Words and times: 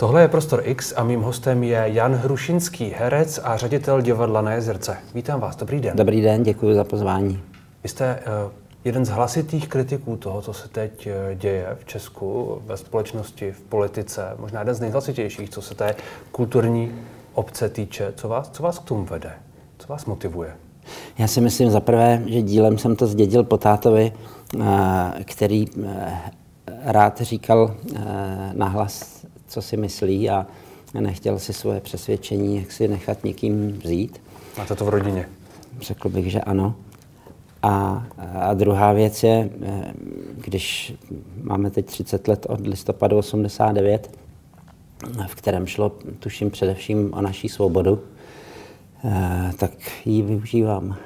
Tohle 0.00 0.22
je 0.22 0.28
Prostor 0.28 0.60
X 0.64 0.94
a 0.96 1.04
mým 1.04 1.22
hostem 1.22 1.62
je 1.62 1.82
Jan 1.86 2.14
Hrušinský, 2.14 2.94
herec 2.98 3.40
a 3.44 3.56
ředitel 3.56 4.00
divadla 4.00 4.40
na 4.40 4.52
Jezerce. 4.52 4.96
Vítám 5.14 5.40
vás, 5.40 5.56
dobrý 5.56 5.80
den. 5.80 5.96
Dobrý 5.96 6.22
den, 6.22 6.42
děkuji 6.42 6.74
za 6.74 6.84
pozvání. 6.84 7.40
Vy 7.82 7.88
jste 7.88 8.18
uh, 8.44 8.52
jeden 8.84 9.04
z 9.04 9.08
hlasitých 9.08 9.68
kritiků 9.68 10.16
toho, 10.16 10.42
co 10.42 10.52
se 10.52 10.68
teď 10.68 11.06
uh, 11.06 11.38
děje 11.38 11.76
v 11.80 11.84
Česku, 11.84 12.58
ve 12.66 12.76
společnosti, 12.76 13.52
v 13.52 13.60
politice, 13.60 14.22
možná 14.38 14.60
jeden 14.60 14.74
z 14.74 14.80
nejhlasitějších, 14.80 15.50
co 15.50 15.62
se 15.62 15.74
té 15.74 15.94
kulturní 16.32 16.92
obce 17.34 17.68
týče. 17.68 18.12
Co 18.16 18.28
vás, 18.28 18.50
co 18.50 18.62
vás 18.62 18.78
k 18.78 18.84
tomu 18.84 19.04
vede? 19.04 19.32
Co 19.78 19.88
vás 19.88 20.06
motivuje? 20.06 20.56
Já 21.18 21.26
si 21.26 21.40
myslím 21.40 21.70
za 21.70 21.80
prvé, 21.80 22.22
že 22.26 22.42
dílem 22.42 22.78
jsem 22.78 22.96
to 22.96 23.06
zdědil 23.06 23.44
po 23.44 23.56
tátovi, 23.56 24.12
uh, 24.54 24.64
který 25.24 25.66
rád 26.84 27.20
říkal 27.20 27.74
nahlas 28.52 29.15
co 29.46 29.62
si 29.62 29.76
myslí 29.76 30.30
a 30.30 30.46
nechtěl 31.00 31.38
si 31.38 31.52
svoje 31.52 31.80
přesvědčení 31.80 32.56
jak 32.56 32.72
si 32.72 32.88
nechat 32.88 33.24
někým 33.24 33.72
vzít. 33.72 34.20
Máte 34.58 34.74
to 34.74 34.84
v 34.84 34.88
rodině? 34.88 35.28
Řekl 35.80 36.08
bych, 36.08 36.30
že 36.30 36.40
ano. 36.40 36.74
A, 37.62 38.06
a 38.34 38.54
druhá 38.54 38.92
věc 38.92 39.22
je, 39.22 39.50
eh, 39.62 39.92
když 40.36 40.94
máme 41.42 41.70
teď 41.70 41.86
30 41.86 42.28
let 42.28 42.46
od 42.48 42.66
listopadu 42.66 43.16
89, 43.16 44.10
v 45.26 45.34
kterém 45.34 45.66
šlo, 45.66 45.92
tuším, 46.18 46.50
především 46.50 47.14
o 47.14 47.22
naší 47.22 47.48
svobodu, 47.48 48.00
eh, 49.04 49.52
tak 49.58 49.70
ji 50.04 50.22
využívám. 50.22 50.96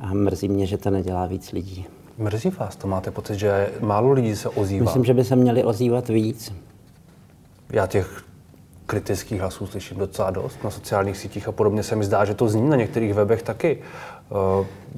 A 0.00 0.14
mrzí 0.14 0.48
mě, 0.48 0.66
že 0.66 0.78
to 0.78 0.90
nedělá 0.90 1.26
víc 1.26 1.52
lidí. 1.52 1.86
Mrzí 2.18 2.50
vás 2.50 2.76
to? 2.76 2.88
Máte 2.88 3.10
pocit, 3.10 3.38
že 3.38 3.70
málo 3.80 4.12
lidí 4.12 4.36
se 4.36 4.48
ozývá? 4.48 4.84
Myslím, 4.84 5.04
že 5.04 5.14
by 5.14 5.24
se 5.24 5.36
měli 5.36 5.64
ozývat 5.64 6.08
víc. 6.08 6.52
Já 7.74 7.86
těch 7.86 8.24
kritických 8.86 9.40
hlasů 9.40 9.66
slyším 9.66 9.98
docela 9.98 10.30
dost 10.30 10.64
na 10.64 10.70
sociálních 10.70 11.16
sítích 11.16 11.48
a 11.48 11.52
podobně 11.52 11.82
se 11.82 11.96
mi 11.96 12.04
zdá, 12.04 12.24
že 12.24 12.34
to 12.34 12.48
zní 12.48 12.68
na 12.68 12.76
některých 12.76 13.14
webech 13.14 13.42
taky. 13.42 13.78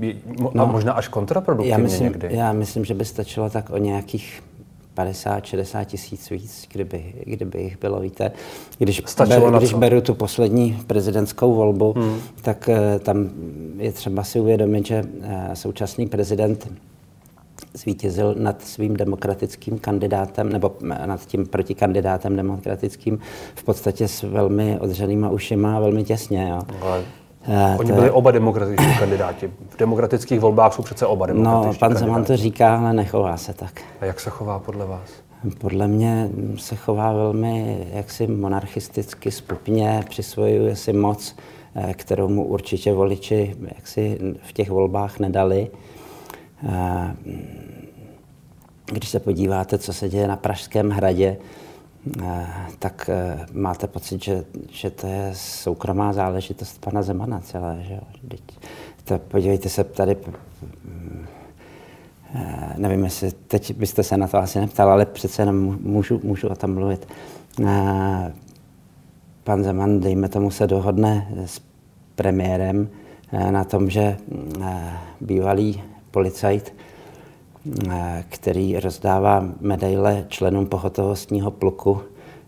Uh, 0.01 0.09
no, 0.55 0.63
a 0.63 0.67
možná 0.67 0.93
až 0.93 1.09
kontraproduktivně 1.09 1.73
já 1.73 1.79
myslím, 1.79 2.05
někdy. 2.05 2.29
Já 2.31 2.53
myslím, 2.53 2.85
že 2.85 2.95
by 2.95 3.05
stačilo 3.05 3.51
tak 3.51 3.71
o 3.71 3.79
nějakých 3.79 4.43
50-60 4.97 5.85
tisíc 5.85 6.31
víc, 6.31 6.67
kdyby, 6.73 7.15
kdyby 7.25 7.63
jich 7.63 7.81
bylo, 7.81 8.01
víte. 8.01 8.33
Když, 8.79 9.03
Stačilo 9.07 9.51
ber, 9.51 9.61
když 9.61 9.75
beru 9.75 10.01
tu 10.01 10.15
poslední 10.15 10.83
prezidentskou 10.87 11.55
volbu, 11.55 11.93
hmm. 11.93 12.21
tak 12.43 12.69
uh, 12.69 12.99
tam 12.99 13.31
je 13.77 13.93
třeba 13.93 14.25
si 14.25 14.41
uvědomit, 14.41 14.87
že 14.87 15.03
uh, 15.03 15.55
současný 15.55 16.07
prezident 16.07 16.69
zvítězil 17.77 18.35
nad 18.39 18.63
svým 18.63 18.97
demokratickým 18.97 19.79
kandidátem, 19.79 20.53
nebo 20.53 20.73
nad 21.07 21.27
tím 21.27 21.47
protikandidátem 21.47 22.37
demokratickým, 22.37 23.19
v 23.55 23.65
podstatě 23.65 24.09
s 24.09 24.23
velmi 24.23 24.79
odřenýma 24.79 25.31
ušima 25.31 25.77
a 25.77 25.81
velmi 25.81 26.05
těsně. 26.05 26.49
Jo. 26.51 26.61
Ale 26.83 26.99
uh, 27.49 27.81
oni 27.81 27.93
byli 27.93 28.11
oba 28.11 28.31
demokratičtí 28.31 28.99
kandidáti. 28.99 29.51
V 29.69 29.77
demokratických 29.77 30.41
volbách 30.41 30.75
jsou 30.75 30.83
přece 30.83 31.07
oba 31.07 31.27
demokratičtí 31.27 31.79
No, 31.83 31.89
pan 31.89 31.97
Zeman 31.97 32.25
to 32.25 32.37
říká, 32.37 32.79
ale 32.79 32.93
nechová 32.93 33.37
se 33.37 33.55
tak. 33.55 33.81
A 34.01 34.05
jak 34.05 34.21
se 34.21 34.31
chová 34.31 34.59
podle 34.59 34.87
vás? 34.87 35.11
Podle 35.59 35.89
mě 35.89 36.31
se 36.57 36.77
chová 36.77 37.13
velmi 37.13 37.87
jaksi 37.93 38.27
monarchisticky, 38.27 39.31
spupně, 39.31 40.05
přisvojuje 40.09 40.77
si 40.77 40.93
moc, 40.93 41.37
eh, 41.75 41.95
kterou 41.95 42.29
mu 42.29 42.45
určitě 42.45 42.93
voliči 42.93 43.57
jaksi 43.77 44.19
v 44.43 44.53
těch 44.53 44.71
volbách 44.71 45.19
nedali. 45.19 45.71
Eh, 46.65 47.17
když 48.93 49.09
se 49.09 49.21
podíváte, 49.21 49.79
co 49.79 49.93
se 49.93 50.09
děje 50.09 50.29
na 50.29 50.37
Pražském 50.37 50.91
hradě, 50.91 51.37
eh, 52.23 52.47
tak 52.79 53.11
eh, 53.13 53.47
máte 53.53 53.87
pocit, 53.87 54.25
že, 54.25 54.45
že 54.71 54.91
to 54.91 55.07
je 55.07 55.31
soukromá 55.35 56.13
záležitost 56.13 56.81
pana 56.81 57.03
Zemana 57.03 57.41
celé. 57.41 57.79
Že? 57.81 58.01
To, 59.05 59.19
podívejte 59.19 59.69
se 59.69 59.85
tady, 59.85 60.17
nevím, 62.77 63.05
jestli 63.05 63.33
teď 63.33 63.75
byste 63.75 64.03
se 64.03 64.17
na 64.17 64.29
to 64.29 64.39
asi 64.39 64.61
neptal, 64.61 64.91
ale 64.91 65.07
přece 65.07 65.43
jenom 65.43 65.79
můžu, 65.83 66.21
můžu 66.25 66.49
o 66.49 66.57
tom 66.57 66.75
mluvit. 66.75 67.09
Pan 69.45 69.65
Zeman, 69.65 70.01
dejme 70.01 70.29
tomu, 70.29 70.51
se 70.51 70.67
dohodne 70.67 71.29
s 71.45 71.61
premiérem 72.15 72.89
na 73.51 73.65
tom, 73.65 73.91
že 73.91 74.17
bývalý 75.21 75.83
policajt, 76.17 76.75
eh, 77.91 78.25
který 78.29 78.81
rozdává 78.81 79.49
medaile 79.61 80.25
členům 80.29 80.67
pohotovostního 80.67 81.51
pluku. 81.51 82.01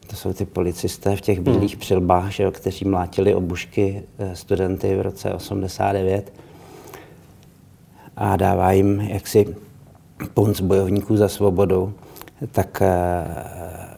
To 0.07 0.17
jsou 0.17 0.33
ty 0.33 0.45
policisté 0.45 1.17
v 1.17 1.21
těch 1.21 1.41
bílých 1.41 1.73
hmm. 1.73 1.81
přilbách, 1.81 2.33
že 2.33 2.43
jo, 2.43 2.51
kteří 2.51 2.85
mlátili 2.85 3.35
obušky 3.35 4.03
eh, 4.19 4.37
studenty 4.37 4.97
v 4.97 5.01
roce 5.01 5.35
89. 5.35 6.33
A 8.17 8.37
dává 8.37 8.73
jim 8.73 9.01
jaksi 9.01 9.57
punc 10.35 10.61
bojovníků 10.61 11.17
za 11.17 11.29
svobodu, 11.29 11.95
tak 12.53 12.83
eh, 12.83 13.27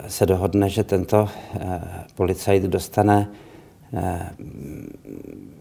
se 0.07 0.25
dohodne, 0.25 0.69
že 0.69 0.83
tento 0.83 1.29
policajt 2.15 2.63
dostane 2.63 3.27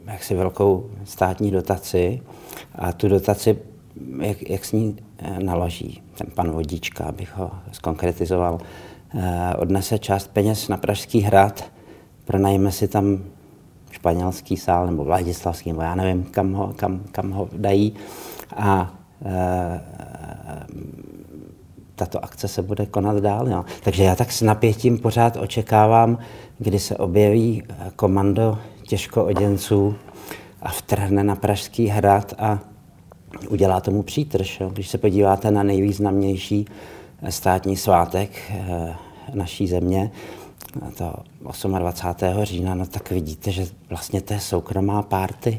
jaksi 0.06 0.34
velkou 0.34 0.90
státní 1.04 1.50
dotaci 1.50 2.22
a 2.74 2.92
tu 2.92 3.08
dotaci 3.08 3.69
jak, 4.20 4.50
jak 4.50 4.64
s 4.64 4.72
ní 4.72 4.96
eh, 5.18 5.38
naloží 5.42 6.02
ten 6.18 6.26
pan 6.34 6.50
Vodička, 6.50 7.04
abych 7.04 7.36
ho 7.36 7.50
zkonkretizoval, 7.72 8.58
eh, 9.14 9.54
odnese 9.56 9.98
část 9.98 10.28
peněz 10.28 10.68
na 10.68 10.76
Pražský 10.76 11.20
hrad, 11.20 11.64
pronajme 12.24 12.72
si 12.72 12.88
tam 12.88 13.18
španělský 13.90 14.56
sál 14.56 14.86
nebo 14.86 15.04
Vladislavský, 15.04 15.70
nebo 15.70 15.82
já 15.82 15.94
nevím, 15.94 16.24
kam 16.24 16.52
ho, 16.52 16.72
kam, 16.76 17.00
kam 17.12 17.30
ho 17.30 17.48
dají. 17.52 17.94
A 18.56 18.94
e, 19.24 19.80
tato 21.94 22.24
akce 22.24 22.48
se 22.48 22.62
bude 22.62 22.86
konat 22.86 23.16
dál. 23.16 23.48
Jo. 23.48 23.64
Takže 23.82 24.04
já 24.04 24.16
tak 24.16 24.32
s 24.32 24.42
napětím 24.42 24.98
pořád 24.98 25.36
očekávám, 25.36 26.18
kdy 26.58 26.78
se 26.78 26.96
objeví 26.96 27.62
komando 27.96 28.58
těžkooděnců 28.82 29.94
a 30.62 30.68
vtrhne 30.68 31.24
na 31.24 31.36
Pražský 31.36 31.86
hrad 31.86 32.34
a 32.38 32.58
udělá 33.48 33.80
tomu 33.80 34.02
přítrž. 34.02 34.62
Když 34.72 34.88
se 34.88 34.98
podíváte 34.98 35.50
na 35.50 35.62
nejvýznamnější 35.62 36.66
eh, 37.22 37.32
státní 37.32 37.76
svátek 37.76 38.30
eh, 38.50 38.94
naší 39.34 39.68
země, 39.68 40.10
to 40.98 41.12
28. 41.78 42.44
října, 42.44 42.74
no 42.74 42.86
tak 42.86 43.10
vidíte, 43.10 43.50
že 43.50 43.66
vlastně 43.88 44.20
to 44.20 44.34
je 44.34 44.40
soukromá 44.40 45.02
párty. 45.02 45.58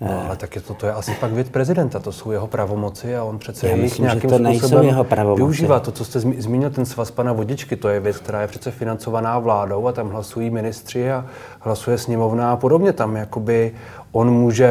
No, 0.00 0.26
ale 0.26 0.36
tak 0.36 0.54
je 0.54 0.60
to, 0.60 0.74
to 0.74 0.86
je 0.86 0.92
asi 0.92 1.14
pak 1.20 1.32
věc 1.32 1.48
prezidenta, 1.48 1.98
to 1.98 2.12
jsou 2.12 2.30
jeho 2.30 2.46
pravomoci 2.46 3.16
a 3.16 3.24
on 3.24 3.38
přece 3.38 3.68
Já 3.68 3.74
jich 3.74 3.82
myslím, 3.82 4.04
nějakým 4.04 4.30
že 4.30 4.38
to 4.38 4.54
způsobem 4.58 4.86
jeho 4.86 5.04
pravomoci. 5.04 5.42
využívá. 5.42 5.80
To, 5.80 5.92
co 5.92 6.04
jste 6.04 6.20
zmínil, 6.20 6.70
ten 6.70 6.86
svaz 6.86 7.10
pana 7.10 7.32
Vodičky, 7.32 7.76
to 7.76 7.88
je 7.88 8.00
věc, 8.00 8.16
která 8.16 8.40
je 8.40 8.46
přece 8.46 8.70
financovaná 8.70 9.38
vládou 9.38 9.86
a 9.86 9.92
tam 9.92 10.10
hlasují 10.10 10.50
ministři 10.50 11.10
a 11.10 11.26
hlasuje 11.60 11.98
sněmovna 11.98 12.52
a 12.52 12.56
podobně. 12.56 12.92
Tam 12.92 13.16
jakoby 13.16 13.74
on 14.12 14.30
může 14.30 14.70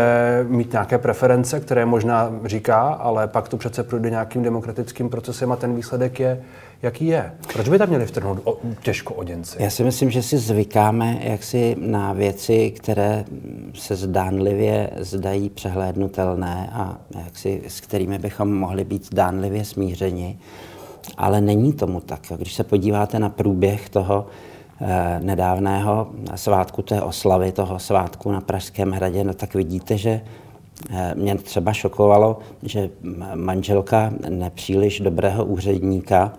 mít 0.49 0.71
nějaké 0.71 0.97
preference, 0.97 1.59
které 1.59 1.85
možná 1.85 2.31
říká, 2.45 2.79
ale 2.79 3.27
pak 3.27 3.49
to 3.49 3.57
přece 3.57 3.83
projde 3.83 4.09
nějakým 4.09 4.43
demokratickým 4.43 5.09
procesem 5.09 5.51
a 5.51 5.55
ten 5.55 5.75
výsledek 5.75 6.19
je, 6.19 6.41
jaký 6.81 7.07
je. 7.07 7.31
Proč 7.53 7.69
by 7.69 7.77
tam 7.77 7.89
měli 7.89 8.05
vtrhnout 8.05 8.39
o, 8.43 8.57
těžko 8.81 9.13
oděnci? 9.13 9.63
Já 9.63 9.69
si 9.69 9.83
myslím, 9.83 10.11
že 10.11 10.23
si 10.23 10.37
zvykáme 10.37 11.19
jaksi 11.21 11.75
na 11.79 12.13
věci, 12.13 12.71
které 12.71 13.25
se 13.73 13.95
zdánlivě 13.95 14.89
zdají 14.97 15.49
přehlédnutelné 15.49 16.69
a 16.73 16.97
jaksi, 17.25 17.61
s 17.67 17.81
kterými 17.81 18.19
bychom 18.19 18.53
mohli 18.53 18.83
být 18.83 19.05
zdánlivě 19.05 19.65
smířeni. 19.65 20.39
Ale 21.17 21.41
není 21.41 21.73
tomu 21.73 21.99
tak. 21.99 22.19
Když 22.37 22.53
se 22.53 22.63
podíváte 22.63 23.19
na 23.19 23.29
průběh 23.29 23.89
toho, 23.89 24.25
nedávného 25.19 26.07
svátku 26.35 26.81
té 26.81 27.01
oslavy, 27.01 27.51
toho 27.51 27.79
svátku 27.79 28.31
na 28.31 28.41
Pražském 28.41 28.91
hradě, 28.91 29.23
no 29.23 29.33
tak 29.33 29.53
vidíte, 29.53 29.97
že 29.97 30.21
eh, 30.89 31.15
mě 31.15 31.35
třeba 31.35 31.73
šokovalo, 31.73 32.39
že 32.63 32.89
manželka 33.35 34.13
nepříliš 34.29 34.99
dobrého 34.99 35.45
úředníka, 35.45 36.33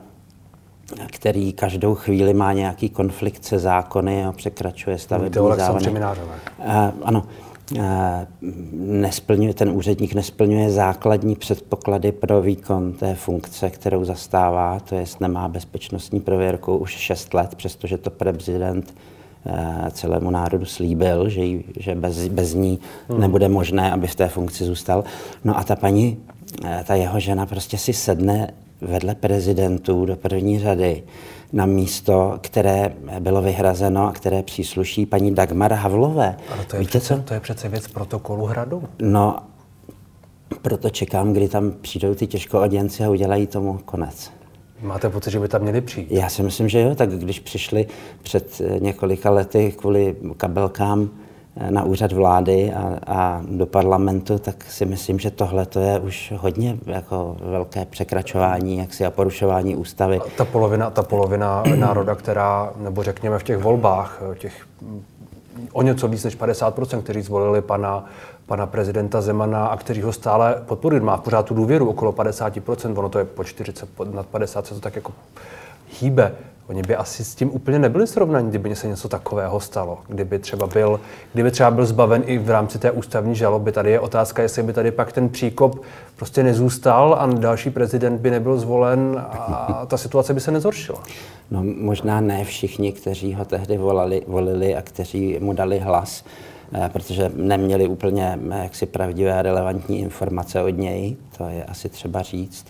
který 1.06 1.52
každou 1.52 1.94
chvíli 1.94 2.34
má 2.34 2.52
nějaký 2.52 2.88
konflikt 2.88 3.44
se 3.44 3.58
zákony 3.58 4.26
a 4.26 4.32
překračuje 4.32 4.98
stavební 4.98 5.34
zákony. 5.56 6.00
Uh, 6.00 6.74
ano, 7.02 7.24
nesplňuje, 8.72 9.54
ten 9.54 9.70
úředník 9.70 10.14
nesplňuje 10.14 10.70
základní 10.70 11.36
předpoklady 11.36 12.12
pro 12.12 12.42
výkon 12.42 12.92
té 12.92 13.14
funkce, 13.14 13.70
kterou 13.70 14.04
zastává, 14.04 14.80
to 14.80 14.94
je, 14.94 15.04
nemá 15.20 15.48
bezpečnostní 15.48 16.20
prověrku 16.20 16.76
už 16.76 16.90
6 16.90 17.34
let, 17.34 17.54
přestože 17.54 17.98
to 17.98 18.10
prezident 18.10 18.94
celému 19.90 20.30
národu 20.30 20.64
slíbil, 20.64 21.28
že, 21.28 21.40
jí, 21.40 21.64
že 21.76 21.94
bez, 21.94 22.28
bez 22.28 22.54
ní 22.54 22.78
hmm. 23.08 23.20
nebude 23.20 23.48
možné, 23.48 23.92
aby 23.92 24.06
v 24.06 24.14
té 24.14 24.28
funkci 24.28 24.64
zůstal. 24.64 25.04
No 25.44 25.58
a 25.58 25.64
ta 25.64 25.76
paní, 25.76 26.18
ta 26.84 26.94
jeho 26.94 27.20
žena 27.20 27.46
prostě 27.46 27.78
si 27.78 27.92
sedne 27.92 28.54
vedle 28.80 29.14
prezidentů 29.14 30.06
do 30.06 30.16
první 30.16 30.58
řady 30.58 31.02
na 31.52 31.66
místo, 31.66 32.38
které 32.40 32.92
bylo 33.20 33.42
vyhrazeno 33.42 34.06
a 34.06 34.12
které 34.12 34.42
přísluší 34.42 35.06
paní 35.06 35.34
Dagmar 35.34 35.72
Havlové. 35.72 36.36
Ale 36.52 36.64
to 36.64 36.76
je, 36.76 36.80
Víte 36.80 36.98
přece, 36.98 37.16
co? 37.16 37.22
to 37.22 37.34
je 37.34 37.40
přece 37.40 37.68
věc 37.68 37.88
protokolu 37.88 38.44
hradu. 38.46 38.82
No, 39.02 39.38
proto 40.62 40.90
čekám, 40.90 41.32
kdy 41.32 41.48
tam 41.48 41.72
přijdou 41.80 42.14
ty 42.14 42.26
těžkooděnci 42.26 43.04
a 43.04 43.10
udělají 43.10 43.46
tomu 43.46 43.78
konec. 43.84 44.30
Máte 44.82 45.10
pocit, 45.10 45.30
že 45.30 45.40
by 45.40 45.48
tam 45.48 45.62
měli 45.62 45.80
přijít? 45.80 46.08
Já 46.10 46.28
si 46.28 46.42
myslím, 46.42 46.68
že 46.68 46.80
jo. 46.80 46.94
Tak 46.94 47.10
když 47.10 47.40
přišli 47.40 47.86
před 48.22 48.62
několika 48.80 49.30
lety 49.30 49.72
kvůli 49.76 50.16
kabelkám 50.36 51.10
eh, 51.12 51.27
na 51.70 51.84
úřad 51.84 52.12
vlády 52.12 52.72
a, 52.72 52.98
a 53.06 53.42
do 53.50 53.66
parlamentu, 53.66 54.38
tak 54.38 54.64
si 54.64 54.86
myslím, 54.86 55.18
že 55.18 55.30
tohle 55.30 55.66
to 55.66 55.80
je 55.80 55.98
už 55.98 56.32
hodně 56.36 56.76
jako 56.86 57.36
velké 57.40 57.84
překračování 57.84 58.78
jaksi 58.78 59.04
a 59.04 59.10
porušování 59.10 59.76
ústavy. 59.76 60.20
Ta 60.36 60.44
polovina, 60.44 60.90
ta 60.90 61.02
polovina 61.02 61.62
národa, 61.76 62.14
která, 62.14 62.72
nebo 62.76 63.02
řekněme 63.02 63.38
v 63.38 63.42
těch 63.42 63.58
volbách, 63.58 64.22
těch 64.38 64.66
o 65.72 65.82
něco 65.82 66.08
víc 66.08 66.24
než 66.24 66.38
50%, 66.38 67.02
kteří 67.02 67.22
zvolili 67.22 67.60
pana, 67.60 68.04
pana 68.46 68.66
prezidenta 68.66 69.20
Zemana 69.20 69.66
a 69.66 69.76
kteří 69.76 70.02
ho 70.02 70.12
stále 70.12 70.62
podporují. 70.66 71.02
Má 71.02 71.16
pořád 71.16 71.46
tu 71.46 71.54
důvěru 71.54 71.88
okolo 71.88 72.12
50%, 72.12 72.98
ono 72.98 73.08
to 73.08 73.18
je 73.18 73.24
po 73.24 73.44
40, 73.44 73.88
nad 74.12 74.26
50 74.26 74.66
se 74.66 74.74
to 74.74 74.80
tak 74.80 74.96
jako 74.96 75.12
hýbe. 76.00 76.32
Oni 76.68 76.82
by 76.82 76.96
asi 76.96 77.24
s 77.24 77.34
tím 77.34 77.50
úplně 77.54 77.78
nebyli 77.78 78.06
srovnaní, 78.06 78.48
kdyby 78.48 78.76
se 78.76 78.88
něco 78.88 79.08
takového 79.08 79.60
stalo. 79.60 79.98
Kdyby 80.08 80.38
třeba 80.38 80.66
byl, 80.66 81.00
kdyby 81.32 81.50
třeba 81.50 81.70
byl 81.70 81.86
zbaven 81.86 82.22
i 82.26 82.38
v 82.38 82.50
rámci 82.50 82.78
té 82.78 82.90
ústavní 82.90 83.34
žaloby. 83.34 83.72
Tady 83.72 83.90
je 83.90 84.00
otázka, 84.00 84.42
jestli 84.42 84.62
by 84.62 84.72
tady 84.72 84.90
pak 84.90 85.12
ten 85.12 85.28
příkop 85.28 85.82
prostě 86.16 86.42
nezůstal 86.42 87.16
a 87.20 87.26
další 87.26 87.70
prezident 87.70 88.20
by 88.20 88.30
nebyl 88.30 88.58
zvolen 88.58 89.26
a 89.30 89.86
ta 89.86 89.96
situace 89.96 90.34
by 90.34 90.40
se 90.40 90.50
nezhoršila. 90.50 91.02
No 91.50 91.62
možná 91.64 92.20
ne 92.20 92.44
všichni, 92.44 92.92
kteří 92.92 93.34
ho 93.34 93.44
tehdy 93.44 93.76
volali, 93.76 94.22
volili 94.26 94.76
a 94.76 94.82
kteří 94.82 95.38
mu 95.40 95.52
dali 95.52 95.78
hlas, 95.78 96.24
eh, 96.74 96.90
protože 96.92 97.30
neměli 97.34 97.86
úplně 97.86 98.38
eh, 98.50 98.62
jaksi 98.62 98.86
pravdivé 98.86 99.38
a 99.38 99.42
relevantní 99.42 100.00
informace 100.00 100.62
od 100.62 100.78
něj, 100.78 101.16
to 101.38 101.44
je 101.48 101.64
asi 101.64 101.88
třeba 101.88 102.22
říct 102.22 102.66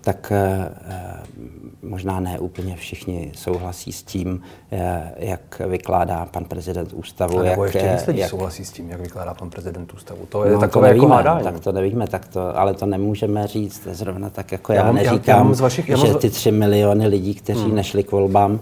tak 0.00 0.32
eh, 0.32 0.70
možná 1.82 2.20
ne 2.20 2.38
úplně 2.38 2.76
všichni 2.76 3.32
souhlasí 3.34 3.92
s 3.92 4.02
tím, 4.02 4.40
eh, 4.72 5.12
jak 5.16 5.62
vykládá 5.66 6.26
pan 6.26 6.44
prezident 6.44 6.92
ústavu. 6.92 7.38
A 7.38 7.42
nebo 7.42 7.64
jak, 7.64 7.74
ještě 7.74 7.92
víc 7.92 8.06
lidí 8.06 8.18
jak, 8.18 8.30
souhlasí 8.30 8.64
s 8.64 8.72
tím, 8.72 8.90
jak 8.90 9.00
vykládá 9.00 9.34
pan 9.34 9.50
prezident 9.50 9.94
ústavu. 9.94 10.26
To 10.28 10.44
je 10.44 10.52
no, 10.52 10.60
takové 10.60 10.88
to 10.88 10.94
nevíme, 10.94 11.14
jako 11.14 11.44
Tak 11.44 11.60
to 11.60 11.72
nevíme, 11.72 12.06
tak 12.06 12.28
to, 12.28 12.58
ale 12.58 12.74
to 12.74 12.86
nemůžeme 12.86 13.46
říct 13.46 13.88
zrovna 13.90 14.30
tak, 14.30 14.52
jako 14.52 14.72
já, 14.72 14.78
já 14.78 14.86
mám, 14.86 14.94
neříkám, 14.94 15.46
já, 15.46 15.54
já 15.54 15.62
vašich, 15.62 15.88
já 15.88 15.96
mám... 15.96 16.06
že 16.06 16.14
ty 16.14 16.30
tři 16.30 16.50
miliony 16.50 17.06
lidí, 17.06 17.34
kteří 17.34 17.64
hmm. 17.64 17.74
nešli 17.74 18.04
k 18.04 18.12
volbám, 18.12 18.60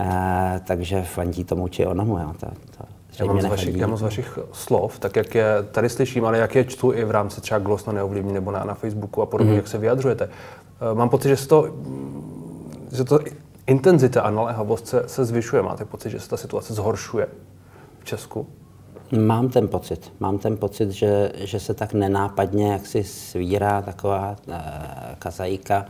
eh, 0.00 0.60
takže 0.66 1.02
fandí 1.02 1.44
tomu 1.44 1.68
či 1.68 1.86
onomu. 1.86 2.18
Jo, 2.18 2.32
to, 2.40 2.46
to, 2.78 2.84
já 3.18 3.26
mám, 3.26 3.40
z 3.40 3.44
vašich, 3.44 3.76
já 3.76 3.86
mám 3.86 3.96
z 3.96 4.02
vašich 4.02 4.38
slov, 4.52 4.98
tak 4.98 5.16
jak 5.16 5.34
je 5.34 5.44
tady 5.70 5.88
slyším, 5.88 6.24
ale 6.24 6.38
jak 6.38 6.54
je 6.54 6.64
čtu 6.64 6.92
i 6.92 7.04
v 7.04 7.10
rámci 7.10 7.40
třeba 7.40 7.58
Gloss 7.58 7.86
na 7.86 7.92
neovlivní 7.92 8.32
nebo 8.32 8.50
na, 8.50 8.64
na 8.64 8.74
Facebooku 8.74 9.22
a 9.22 9.26
podobně, 9.26 9.52
mm. 9.52 9.56
jak 9.56 9.68
se 9.68 9.78
vyjadřujete. 9.78 10.28
Eh, 10.80 10.94
mám 10.94 11.08
pocit, 11.08 11.28
že 11.28 11.36
se 11.36 11.48
to, 11.48 11.74
že 12.92 13.04
to 13.04 13.18
intenzita 13.66 14.22
a 14.22 14.30
naléhavost 14.30 14.86
se, 14.86 15.02
se 15.06 15.24
zvyšuje. 15.24 15.62
Máte 15.62 15.84
pocit, 15.84 16.10
že 16.10 16.20
se 16.20 16.28
ta 16.28 16.36
situace 16.36 16.74
zhoršuje 16.74 17.28
v 17.98 18.04
Česku? 18.04 18.46
Mám 19.18 19.48
ten 19.48 19.68
pocit. 19.68 20.12
Mám 20.20 20.38
ten 20.38 20.56
pocit, 20.56 20.90
že, 20.90 21.32
že 21.36 21.60
se 21.60 21.74
tak 21.74 21.94
nenápadně 21.94 22.72
jaksi 22.72 23.04
svírá 23.04 23.82
taková 23.82 24.36
uh, 24.48 24.54
kazajka 25.18 25.86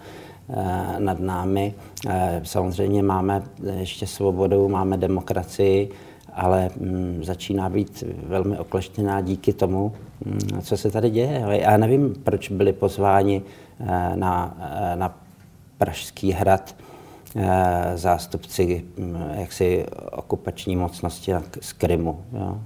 uh, 0.49 0.56
nad 0.99 1.21
námi. 1.21 1.75
Uh, 2.06 2.12
samozřejmě 2.43 3.03
máme 3.03 3.43
ještě 3.77 4.06
svobodu, 4.06 4.69
máme 4.69 4.97
demokracii, 4.97 5.91
ale 6.33 6.71
um, 6.81 7.25
začíná 7.25 7.69
být 7.69 8.05
velmi 8.27 8.59
okleštěná 8.59 9.21
díky 9.21 9.53
tomu, 9.53 9.93
um, 10.27 10.61
co 10.62 10.77
se 10.77 10.91
tady 10.91 11.11
děje. 11.11 11.44
Já 11.49 11.77
nevím, 11.77 12.15
proč 12.25 12.49
byli 12.49 12.73
pozváni 12.73 13.43
na, 14.14 14.56
uh, 14.58 14.99
na 14.99 15.14
Pražský 15.78 16.32
hrad 16.32 16.75
Eh, 17.38 17.93
zástupci 17.94 18.84
hm, 18.99 19.17
jaksi 19.38 19.87
okupační 20.12 20.76
mocnosti 20.76 21.32
z 21.61 21.73
Krymu. 21.73 22.25
Jo. 22.32 22.58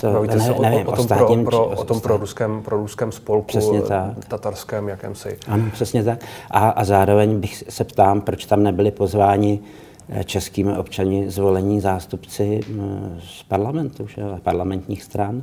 To, 0.00 0.12
Bavíte 0.12 0.36
ne, 0.36 0.44
se 0.44 0.52
o, 0.52 0.62
nevím, 0.62 0.88
o, 0.88 0.92
tom 0.92 1.04
státním, 1.04 1.44
pro, 1.44 1.66
pro, 1.66 1.80
o 1.80 1.84
tom 1.84 2.00
pro 2.00 2.16
ruském, 2.16 2.62
pro 2.62 2.76
ruském 2.76 3.12
spolku, 3.12 3.46
přesně 3.46 3.82
tak. 3.82 4.24
tatarském 4.28 4.88
jakémsi. 4.88 5.38
Ano, 5.48 5.64
přesně 5.72 6.04
tak. 6.04 6.24
A, 6.50 6.68
a 6.68 6.84
zároveň 6.84 7.40
bych 7.40 7.64
se 7.68 7.84
ptám, 7.84 8.20
proč 8.20 8.46
tam 8.46 8.62
nebyli 8.62 8.90
pozváni 8.90 9.60
eh, 10.08 10.24
českými 10.24 10.76
občany 10.76 11.30
zvolení 11.30 11.80
zástupci 11.80 12.60
hm, 12.68 13.20
z 13.24 13.42
parlamentu, 13.42 14.06
že, 14.06 14.22
parlamentních 14.42 15.02
stran. 15.02 15.42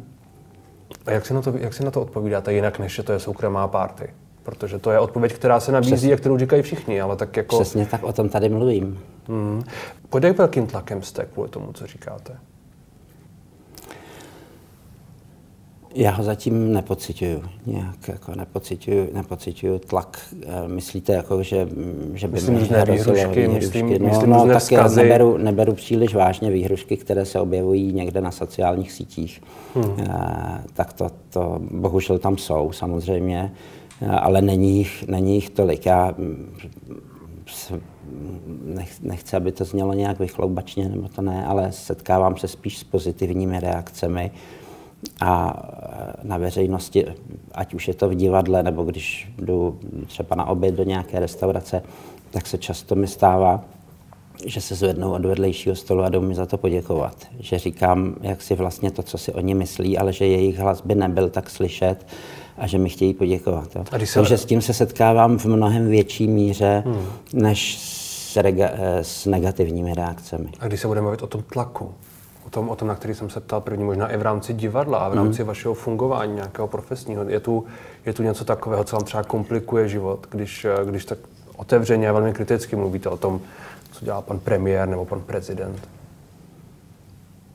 A 1.05 1.11
jak 1.11 1.25
si, 1.25 1.33
na 1.33 1.41
to, 1.41 1.53
jak 1.57 1.73
si 1.73 1.85
na 1.85 1.91
to 1.91 2.01
odpovídáte 2.01 2.53
jinak, 2.53 2.79
než 2.79 2.95
že 2.95 3.03
to 3.03 3.11
je 3.11 3.19
soukromá 3.19 3.67
party? 3.67 4.09
Protože 4.49 4.79
to 4.79 4.91
je 4.91 4.99
odpověď, 4.99 5.33
která 5.33 5.59
se 5.59 5.71
nabízí 5.71 5.91
Přesně. 5.93 6.13
a 6.13 6.17
kterou 6.17 6.37
říkají 6.37 6.61
všichni, 6.61 7.01
ale 7.01 7.15
tak 7.15 7.37
jako... 7.37 7.55
Přesně 7.55 7.85
tak 7.85 8.03
o 8.03 8.13
tom 8.13 8.29
tady 8.29 8.49
mluvím. 8.49 8.99
Hmm. 9.27 9.63
Pod 10.09 10.23
jak 10.23 10.37
velkým 10.37 10.67
tlakem 10.67 11.03
jste 11.03 11.25
kvůli 11.25 11.49
tomu, 11.49 11.73
co 11.73 11.87
říkáte? 11.87 12.37
Já 15.95 16.11
ho 16.11 16.23
zatím 16.23 16.73
nepocituju. 16.73 17.43
Nějak 17.65 18.07
jako 18.07 18.35
nepocituju, 18.35 19.07
nepocituju 19.13 19.79
tlak. 19.79 20.19
Eh, 20.43 20.67
myslíte, 20.67 21.13
jako, 21.13 21.43
že, 21.43 21.67
že 22.13 22.27
by 22.27 22.33
myslím, 22.33 22.55
mě 22.55 22.85
výhrušky, 22.85 23.47
myslím, 23.47 23.89
no, 23.89 24.09
myslím 24.09 24.29
no, 24.29 24.47
tak 24.47 24.59
vzkazy. 24.59 25.03
neberu, 25.03 25.37
neberu 25.37 25.73
příliš 25.73 26.15
vážně 26.15 26.51
výhrušky, 26.51 26.97
které 26.97 27.25
se 27.25 27.39
objevují 27.39 27.93
někde 27.93 28.21
na 28.21 28.31
sociálních 28.31 28.91
sítích. 28.91 29.41
Hmm. 29.75 29.99
E, 29.99 30.63
tak 30.73 30.93
to, 30.93 31.09
to 31.29 31.59
bohužel 31.71 32.19
tam 32.19 32.37
jsou 32.37 32.71
samozřejmě 32.71 33.51
ale 34.07 34.41
není 34.41 34.77
jich, 34.77 35.07
není 35.07 35.35
jich 35.35 35.49
tolik. 35.49 35.85
Já 35.85 36.13
mm, 36.17 36.59
nechci, 39.01 39.35
aby 39.35 39.51
to 39.51 39.65
znělo 39.65 39.93
nějak 39.93 40.19
vychloubačně, 40.19 40.89
nebo 40.89 41.09
to 41.09 41.21
ne, 41.21 41.45
ale 41.45 41.71
setkávám 41.71 42.37
se 42.37 42.47
spíš 42.47 42.77
s 42.77 42.83
pozitivními 42.83 43.59
reakcemi 43.59 44.31
a 45.21 45.63
na 46.23 46.37
veřejnosti, 46.37 47.05
ať 47.51 47.73
už 47.73 47.87
je 47.87 47.93
to 47.93 48.09
v 48.09 48.15
divadle, 48.15 48.63
nebo 48.63 48.83
když 48.83 49.31
jdu 49.37 49.79
třeba 50.07 50.35
na 50.35 50.45
oběd 50.45 50.75
do 50.75 50.83
nějaké 50.83 51.19
restaurace, 51.19 51.83
tak 52.31 52.47
se 52.47 52.57
často 52.57 52.95
mi 52.95 53.07
stává, 53.07 53.63
že 54.45 54.61
se 54.61 54.75
zvednou 54.75 55.11
od 55.11 55.25
vedlejšího 55.25 55.75
stolu 55.75 56.03
a 56.03 56.09
jdou 56.09 56.21
mi 56.21 56.35
za 56.35 56.45
to 56.45 56.57
poděkovat. 56.57 57.27
Že 57.39 57.59
říkám, 57.59 58.15
jak 58.21 58.41
si 58.41 58.55
vlastně 58.55 58.91
to, 58.91 59.03
co 59.03 59.17
si 59.17 59.33
oni 59.33 59.53
myslí, 59.53 59.97
ale 59.97 60.13
že 60.13 60.25
jejich 60.25 60.57
hlas 60.57 60.81
by 60.81 60.95
nebyl 60.95 61.29
tak 61.29 61.49
slyšet 61.49 62.05
a 62.59 62.67
že 62.67 62.77
mi 62.77 62.89
chtějí 62.89 63.13
poděkovat. 63.13 63.75
Jo. 63.75 63.83
se... 64.05 64.19
Takže 64.19 64.37
s 64.37 64.45
tím 64.45 64.61
se 64.61 64.73
setkávám 64.73 65.37
v 65.37 65.45
mnohem 65.45 65.87
větší 65.87 66.27
míře, 66.27 66.83
hmm. 66.85 67.05
než 67.33 67.79
s, 67.79 68.35
rega- 68.35 68.71
eh, 68.73 69.03
s 69.03 69.25
negativními 69.25 69.93
reakcemi. 69.93 70.49
A 70.59 70.67
když 70.67 70.79
se 70.79 70.87
budeme 70.87 71.03
mluvit 71.03 71.21
o 71.21 71.27
tom 71.27 71.43
tlaku, 71.43 71.93
o 72.47 72.49
tom, 72.49 72.69
o 72.69 72.75
tom, 72.75 72.87
na 72.87 72.95
který 72.95 73.15
jsem 73.15 73.29
se 73.29 73.39
ptal 73.39 73.61
první, 73.61 73.83
možná 73.83 74.07
i 74.07 74.17
v 74.17 74.21
rámci 74.21 74.53
divadla 74.53 74.97
a 74.97 75.09
v 75.09 75.13
rámci 75.13 75.41
hmm. 75.41 75.47
vašeho 75.47 75.73
fungování 75.73 76.35
nějakého 76.35 76.67
profesního, 76.67 77.29
je 77.29 77.39
tu, 77.39 77.65
je 78.05 78.13
tu 78.13 78.23
něco 78.23 78.45
takového, 78.45 78.83
co 78.83 78.95
vám 78.95 79.05
třeba 79.05 79.23
komplikuje 79.23 79.89
život, 79.89 80.27
když, 80.31 80.65
eh, 80.65 80.85
když 80.85 81.05
tak 81.05 81.17
otevřeně 81.55 82.09
a 82.09 82.13
velmi 82.13 82.33
kriticky 82.33 82.75
mluvíte 82.75 83.09
o 83.09 83.17
tom, 83.17 83.41
co 83.91 84.05
dělá 84.05 84.21
pan 84.21 84.39
premiér 84.39 84.87
nebo 84.87 85.05
pan 85.05 85.21
prezident? 85.21 85.89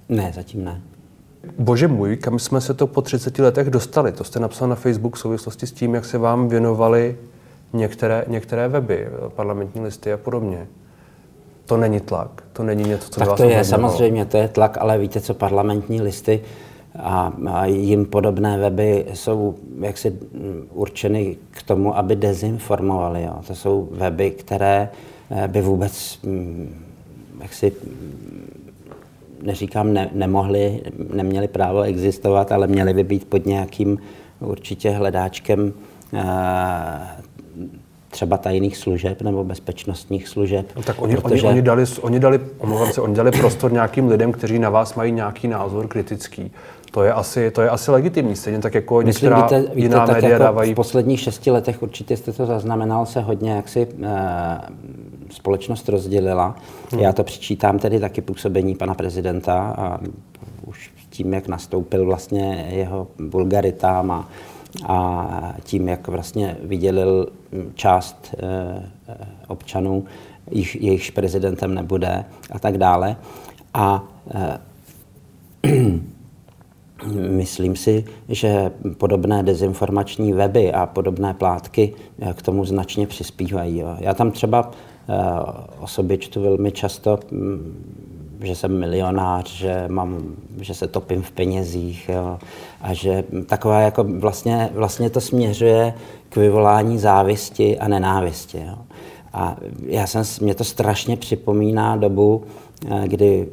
Ne, 0.08 0.32
zatím 0.34 0.64
ne. 0.64 0.80
Bože 1.58 1.88
můj, 1.88 2.16
kam 2.16 2.38
jsme 2.38 2.60
se 2.60 2.74
to 2.74 2.86
po 2.86 3.02
30 3.02 3.38
letech 3.38 3.70
dostali? 3.70 4.12
To 4.12 4.24
jste 4.24 4.40
napsal 4.40 4.68
na 4.68 4.74
Facebook 4.74 5.16
v 5.16 5.18
souvislosti 5.18 5.66
s 5.66 5.72
tím, 5.72 5.94
jak 5.94 6.04
se 6.04 6.18
vám 6.18 6.48
věnovaly 6.48 7.16
některé, 7.72 8.24
některé 8.28 8.68
weby, 8.68 9.08
parlamentní 9.28 9.80
listy 9.80 10.12
a 10.12 10.16
podobně. 10.16 10.66
To 11.66 11.76
není 11.76 12.00
tlak, 12.00 12.42
to 12.52 12.62
není 12.62 12.84
něco, 12.88 13.10
co 13.10 13.20
tak 13.20 13.28
vás 13.28 13.36
to 13.36 13.48
je 13.48 13.64
samozřejmě, 13.64 14.24
to 14.24 14.36
je 14.36 14.48
tlak, 14.48 14.78
ale 14.80 14.98
víte 14.98 15.20
co, 15.20 15.34
parlamentní 15.34 16.00
listy 16.00 16.40
a, 16.98 17.32
a 17.48 17.66
jim 17.66 18.06
podobné 18.06 18.58
weby 18.58 19.06
jsou 19.14 19.54
jaksi 19.80 20.18
určeny 20.72 21.36
k 21.50 21.62
tomu, 21.62 21.96
aby 21.96 22.16
dezinformovali. 22.16 23.22
Jo. 23.22 23.34
To 23.46 23.54
jsou 23.54 23.88
weby, 23.90 24.30
které 24.30 24.88
eh, 25.30 25.48
by 25.48 25.62
vůbec 25.62 26.18
mm, 26.22 26.84
jaksi 27.42 27.72
neříkám, 29.44 29.92
ne, 29.92 30.10
nemohli, 30.12 30.80
neměli 31.14 31.48
právo 31.48 31.82
existovat, 31.82 32.52
ale 32.52 32.66
měli 32.66 32.94
by 32.94 33.04
být 33.04 33.24
pod 33.24 33.46
nějakým 33.46 33.98
určitě 34.40 34.90
hledáčkem 34.90 35.72
eh, 36.14 37.24
třeba 38.10 38.38
tajných 38.38 38.76
služeb 38.76 39.22
nebo 39.22 39.44
bezpečnostních 39.44 40.28
služeb. 40.28 40.66
No, 40.76 40.82
tak 40.82 41.02
oni, 41.02 41.16
protože... 41.16 41.46
oni, 41.46 41.52
oni, 41.52 41.62
dali, 41.62 41.84
oni, 42.00 42.20
dali, 42.20 42.40
se, 42.92 43.00
oni 43.00 43.14
dali 43.14 43.30
prostor 43.30 43.72
nějakým 43.72 44.08
lidem, 44.08 44.32
kteří 44.32 44.58
na 44.58 44.70
vás 44.70 44.94
mají 44.94 45.12
nějaký 45.12 45.48
názor 45.48 45.88
kritický. 45.88 46.50
To 46.90 47.02
je 47.02 47.12
asi, 47.12 47.50
to 47.50 47.62
je 47.62 47.70
asi 47.70 47.90
legitimní, 47.90 48.36
stejně 48.36 48.58
tak 48.58 48.74
jako 48.74 49.02
Myslím, 49.02 49.30
některá 49.30 49.42
víte, 49.42 49.60
víte, 49.60 49.80
jiná 49.80 50.06
tak 50.06 50.14
média 50.14 50.30
jako 50.32 50.44
dávají... 50.44 50.72
V 50.72 50.76
posledních 50.76 51.20
šesti 51.20 51.50
letech 51.50 51.82
určitě 51.82 52.16
jste 52.16 52.32
to 52.32 52.46
zaznamenal, 52.46 53.06
se 53.06 53.20
hodně 53.20 53.50
jaksi 53.52 53.86
uh, 53.86 54.06
společnost 55.34 55.88
rozdělila. 55.88 56.56
Hmm. 56.92 57.00
Já 57.00 57.12
to 57.12 57.24
přičítám 57.24 57.78
tedy 57.78 58.00
taky 58.00 58.20
působení 58.20 58.74
pana 58.74 58.94
prezidenta 58.94 59.74
a 59.78 60.00
už 60.66 60.90
tím, 61.10 61.32
jak 61.32 61.48
nastoupil 61.48 62.06
vlastně 62.06 62.68
jeho 62.70 63.06
vulgaritám 63.18 64.10
a, 64.10 64.28
a 64.86 65.54
tím, 65.64 65.88
jak 65.88 66.08
vlastně 66.08 66.56
vydělil 66.62 67.28
část 67.74 68.34
e, 68.38 68.90
občanů, 69.48 70.04
jich, 70.50 70.82
jejichž 70.82 71.10
prezidentem 71.10 71.74
nebude 71.74 72.24
a 72.50 72.58
tak 72.58 72.78
dále. 72.78 73.16
A 73.74 74.04
e, 74.34 74.58
Myslím 77.28 77.76
si, 77.76 78.04
že 78.28 78.72
podobné 78.98 79.42
dezinformační 79.42 80.32
weby 80.32 80.72
a 80.72 80.86
podobné 80.86 81.34
plátky 81.34 81.94
k 82.34 82.42
tomu 82.42 82.64
značně 82.64 83.06
přispívají. 83.06 83.82
Já 83.98 84.14
tam 84.14 84.30
třeba 84.30 84.70
eh, 84.70 84.93
o 85.80 85.86
sobě 85.86 86.18
čtu 86.18 86.42
velmi 86.42 86.72
často, 86.72 87.18
mm, 87.30 87.84
že 88.42 88.54
jsem 88.54 88.78
milionář, 88.78 89.52
že, 89.52 89.84
mám, 89.88 90.22
že 90.60 90.74
se 90.74 90.86
topím 90.86 91.22
v 91.22 91.30
penězích 91.30 92.08
jo, 92.08 92.38
a 92.80 92.94
že 92.94 93.24
taková 93.46 93.80
jako 93.80 94.04
vlastně, 94.04 94.70
vlastně 94.74 95.10
to 95.10 95.20
směřuje 95.20 95.94
k 96.28 96.36
vyvolání 96.36 96.98
závisti 96.98 97.78
a 97.78 97.88
nenávisti. 97.88 98.58
Jo. 98.58 98.78
A 99.32 99.56
já 99.86 100.06
jsem, 100.06 100.22
mě 100.40 100.54
to 100.54 100.64
strašně 100.64 101.16
připomíná 101.16 101.96
dobu, 101.96 102.42
eh, 102.90 103.08
kdy 103.08 103.48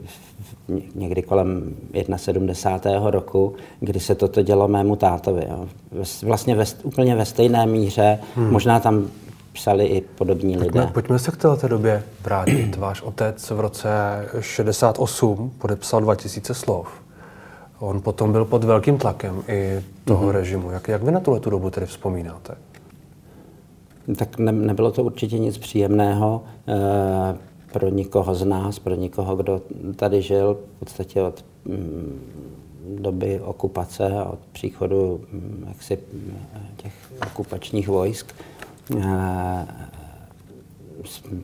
někdy 0.96 1.22
kolem 1.22 1.76
71. 2.16 3.12
roku, 3.12 3.54
kdy 3.80 4.00
se 4.00 4.16
toto 4.16 4.42
dělo 4.42 4.68
mému 4.68 4.96
tátovi. 4.96 5.46
Jo. 5.50 5.68
Vlastně 6.24 6.56
ve, 6.56 6.66
úplně 6.84 7.16
ve 7.16 7.26
stejné 7.26 7.66
míře, 7.66 8.20
hmm. 8.36 8.52
možná 8.52 8.80
tam 8.80 9.08
psali 9.54 9.86
i 9.86 10.02
podobní 10.02 10.58
pojďme, 10.58 10.82
lidé. 10.82 10.92
Pojďme 10.94 11.20
se 11.20 11.32
k 11.32 11.38
této 11.38 11.68
době 11.68 12.04
vrátit. 12.24 12.78
Váš 12.78 13.02
otec 13.02 13.52
v 13.52 13.60
roce 13.60 13.90
68 14.40 15.52
podepsal 15.58 16.02
2000 16.02 16.54
slov. 16.54 16.88
On 17.80 18.02
potom 18.02 18.32
byl 18.32 18.46
pod 18.46 18.64
velkým 18.64 18.98
tlakem 18.98 19.44
i 19.48 19.82
toho 20.06 20.22
hmm. 20.24 20.30
režimu. 20.30 20.72
Jak, 20.72 20.88
jak 20.88 21.04
vy 21.04 21.12
na 21.12 21.20
tuhle 21.20 21.40
tu 21.40 21.50
dobu 21.50 21.70
tedy 21.70 21.86
vzpomínáte? 21.86 22.56
Tak 24.16 24.38
ne, 24.38 24.52
nebylo 24.52 24.92
to 24.92 25.04
určitě 25.04 25.40
nic 25.40 25.58
příjemného. 25.58 26.44
E, 26.68 27.52
pro 27.72 27.90
nikoho 27.90 28.36
z 28.36 28.46
nás, 28.46 28.80
pro 28.80 28.96
nikoho, 28.96 29.36
kdo 29.36 29.62
tady 29.96 30.22
žil 30.22 30.58
v 30.76 30.80
podstatě 30.80 31.22
od 31.22 31.46
mm, 31.66 32.20
doby 33.00 33.40
okupace 33.40 34.08
a 34.18 34.24
od 34.24 34.40
příchodu 34.52 35.22
mm, 35.32 35.66
jaksi, 35.68 35.98
těch 36.78 36.94
okupačních 37.28 37.88
vojsk. 37.88 38.34
Eh, 38.40 38.51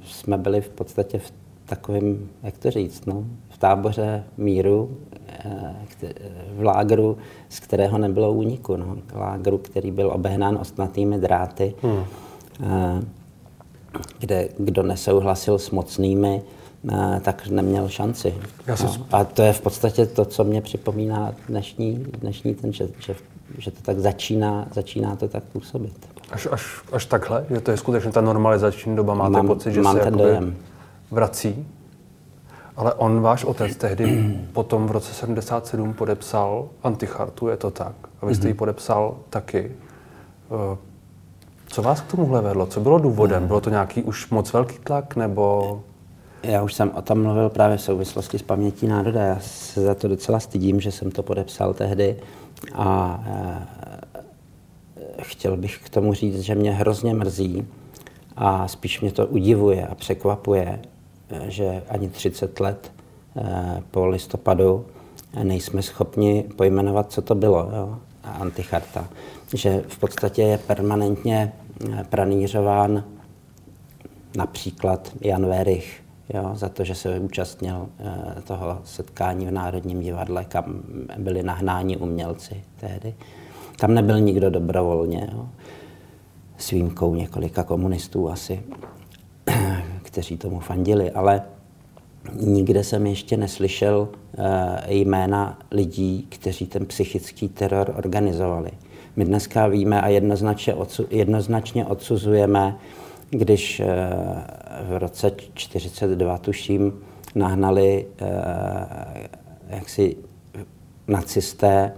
jsme 0.04 0.38
byli 0.38 0.62
v 0.62 0.70
podstatě 0.70 1.20
v 1.20 1.32
takovém, 1.66 2.30
jak 2.44 2.58
to 2.58 2.72
říct, 2.72 3.06
no, 3.06 3.24
v 3.50 3.58
táboře 3.58 4.24
míru, 4.38 4.98
eh, 5.28 5.76
v 6.56 6.64
lágru, 6.64 7.18
z 7.50 7.60
kterého 7.60 7.98
nebylo 7.98 8.32
úniku. 8.32 8.76
No. 8.76 8.98
Lágru, 9.16 9.58
který 9.58 9.92
byl 9.92 10.12
obehnán 10.14 10.58
ostnatými 10.62 11.18
dráty. 11.18 11.74
Hmm. 11.82 12.04
Eh, 12.64 13.02
kde 14.20 14.50
kdo 14.58 14.84
nesouhlasil 14.84 15.60
s 15.60 15.72
mocnými, 15.72 16.42
eh, 16.92 17.20
tak 17.24 17.48
neměl 17.48 17.90
šanci. 17.90 18.34
No. 18.68 18.76
A 19.12 19.24
to 19.24 19.42
je 19.42 19.54
v 19.54 19.62
podstatě 19.62 20.06
to, 20.06 20.26
co 20.26 20.44
mě 20.44 20.62
připomíná 20.62 21.34
dnešní, 21.48 21.96
dnešní 22.20 22.56
ten, 22.56 22.74
že, 22.74 22.88
že, 23.00 23.16
že 23.58 23.72
to 23.72 23.82
tak 23.82 24.00
začíná, 24.00 24.68
začíná 24.74 25.16
to 25.16 25.28
tak 25.28 25.44
působit. 25.44 26.17
Až, 26.32 26.48
až, 26.52 26.82
až 26.92 27.06
takhle? 27.06 27.46
Že 27.50 27.62
to 27.62 27.72
je 27.72 27.78
skutečně 27.78 28.12
ta 28.12 28.22
normalizační 28.22 28.96
doba? 28.96 29.14
Máte 29.14 29.32
mám, 29.32 29.48
pocit, 29.48 29.74
že 29.74 29.82
mám 29.82 29.98
se 29.98 30.04
ten 30.04 30.18
dojem. 30.18 30.56
vrací? 31.12 31.68
Ale 32.78 32.94
on, 32.94 33.22
váš 33.22 33.44
otec, 33.46 33.76
tehdy 33.76 34.38
potom 34.54 34.88
v 34.88 34.92
roce 34.92 35.14
77 35.14 35.94
podepsal 35.94 36.70
antichartu, 36.84 37.48
je 37.48 37.58
to 37.58 37.72
tak? 37.72 37.96
A 38.22 38.26
vy 38.26 38.36
jste 38.36 38.48
ji 38.48 38.54
mhm. 38.54 38.58
podepsal 38.58 39.16
taky. 39.30 39.72
Eh, 40.52 40.78
co 41.68 41.82
vás 41.82 42.02
k 42.02 42.12
tomuhle 42.12 42.42
vedlo? 42.42 42.66
Co 42.66 42.80
bylo 42.80 43.00
důvodem? 43.00 43.48
Bylo 43.48 43.62
to 43.62 43.70
nějaký 43.70 44.04
už 44.04 44.30
moc 44.30 44.54
velký 44.54 44.78
tlak, 44.78 45.16
nebo... 45.16 45.82
Já 46.44 46.64
už 46.64 46.74
jsem 46.74 46.92
o 46.96 47.02
tom 47.02 47.24
mluvil 47.24 47.50
právě 47.50 47.78
v 47.78 47.82
souvislosti 47.82 48.40
s 48.40 48.42
pamětí 48.42 48.88
národa. 48.88 49.22
Já 49.22 49.38
se 49.42 49.82
za 49.82 49.96
to 49.96 50.08
docela 50.08 50.40
stydím, 50.40 50.82
že 50.82 50.92
jsem 50.92 51.12
to 51.12 51.24
podepsal 51.24 51.74
tehdy. 51.74 52.16
A 52.76 53.20
e, 53.28 53.97
chtěl 55.22 55.58
bych 55.58 55.80
k 55.84 55.90
tomu 55.90 56.14
říct, 56.14 56.40
že 56.40 56.56
mě 56.56 56.72
hrozně 56.72 57.14
mrzí 57.14 57.68
a 58.36 58.68
spíš 58.68 59.02
mě 59.02 59.12
to 59.12 59.28
udivuje 59.28 59.88
a 59.88 59.96
překvapuje, 59.96 60.80
že 61.48 61.84
ani 61.90 62.10
30 62.10 62.60
let 62.60 62.92
e, 63.38 63.82
po 63.92 64.06
listopadu 64.06 64.86
nejsme 65.44 65.82
schopni 65.82 66.46
pojmenovat, 66.56 67.12
co 67.12 67.22
to 67.22 67.36
bylo, 67.36 67.70
jo? 67.76 68.00
anticharta 68.24 69.10
že 69.54 69.84
v 69.88 69.98
podstatě 69.98 70.42
je 70.42 70.58
permanentně 70.58 71.54
eh, 71.92 72.04
pranířován 72.10 73.04
například 74.38 75.12
Jan 75.22 75.46
Werich, 75.46 76.04
jo, 76.34 76.52
za 76.54 76.70
to, 76.70 76.84
že 76.84 76.96
se 76.96 77.20
účastnil 77.20 77.90
eh, 78.00 78.42
toho 78.42 78.82
setkání 78.84 79.46
v 79.46 79.52
Národním 79.52 80.02
divadle, 80.02 80.46
kam 80.46 80.82
byli 81.18 81.44
nahnáni 81.44 81.98
umělci 81.98 82.64
tehdy. 82.80 83.16
Tam 83.80 83.94
nebyl 83.94 84.20
nikdo 84.20 84.50
dobrovolně, 84.50 85.30
jo, 85.34 85.48
s 86.58 86.72
výjimkou 86.72 87.16
několika 87.16 87.64
komunistů 87.64 88.30
asi, 88.30 88.64
kteří 90.02 90.38
tomu 90.38 90.60
fandili, 90.60 91.12
ale 91.12 91.42
nikde 92.34 92.84
jsem 92.84 93.08
ještě 93.08 93.38
neslyšel 93.38 94.10
eh, 94.38 94.94
jména 94.94 95.60
lidí, 95.72 96.28
kteří 96.30 96.66
ten 96.66 96.86
psychický 96.86 97.50
teror 97.50 97.94
organizovali. 97.98 98.72
My 99.16 99.26
dneska 99.26 99.68
víme 99.68 100.02
a 100.02 100.08
jednoznačně, 100.08 100.74
odsu, 100.74 101.06
jednoznačně 101.10 101.86
odsuzujeme, 101.86 102.78
když 103.30 103.80
eh, 103.80 103.86
v 104.90 104.98
roce 104.98 105.32
42, 105.54 106.38
tuším, 106.38 106.94
nahnali 107.36 108.06
eh, 108.22 109.30
jaksi 109.70 110.18
nacisté 111.08 111.94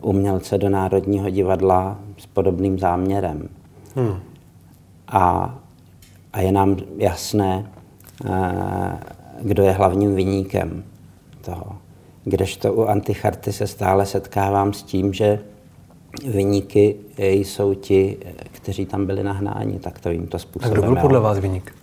umělce 0.00 0.58
do 0.58 0.68
Národního 0.68 1.30
divadla 1.30 1.98
s 2.18 2.26
podobným 2.26 2.78
záměrem. 2.78 3.48
Hmm. 3.94 4.20
A, 5.08 5.54
a 6.32 6.40
je 6.40 6.52
nám 6.52 6.76
jasné, 6.96 7.70
eh, 8.24 8.98
kdo 9.42 9.62
je 9.62 9.72
hlavním 9.72 10.14
vyníkem 10.14 10.84
toho. 11.40 11.76
Kdežto 12.24 12.74
u 12.74 12.84
anticharty 12.84 13.52
se 13.52 13.66
stále 13.66 14.06
setkávám 14.06 14.72
s 14.72 14.82
tím, 14.82 15.12
že 15.12 15.38
Vyníky 16.24 16.96
jsou 17.18 17.74
ti, 17.74 18.16
kteří 18.52 18.86
tam 18.86 19.06
byli 19.06 19.22
nahnáni 19.22 19.78
takovýmto 19.78 20.38
způsobem. 20.38 20.78
A 20.78 20.80
kdo 20.80 20.92
byl 20.92 21.02
podle 21.02 21.20
vás 21.20 21.38
vyník? 21.38 21.74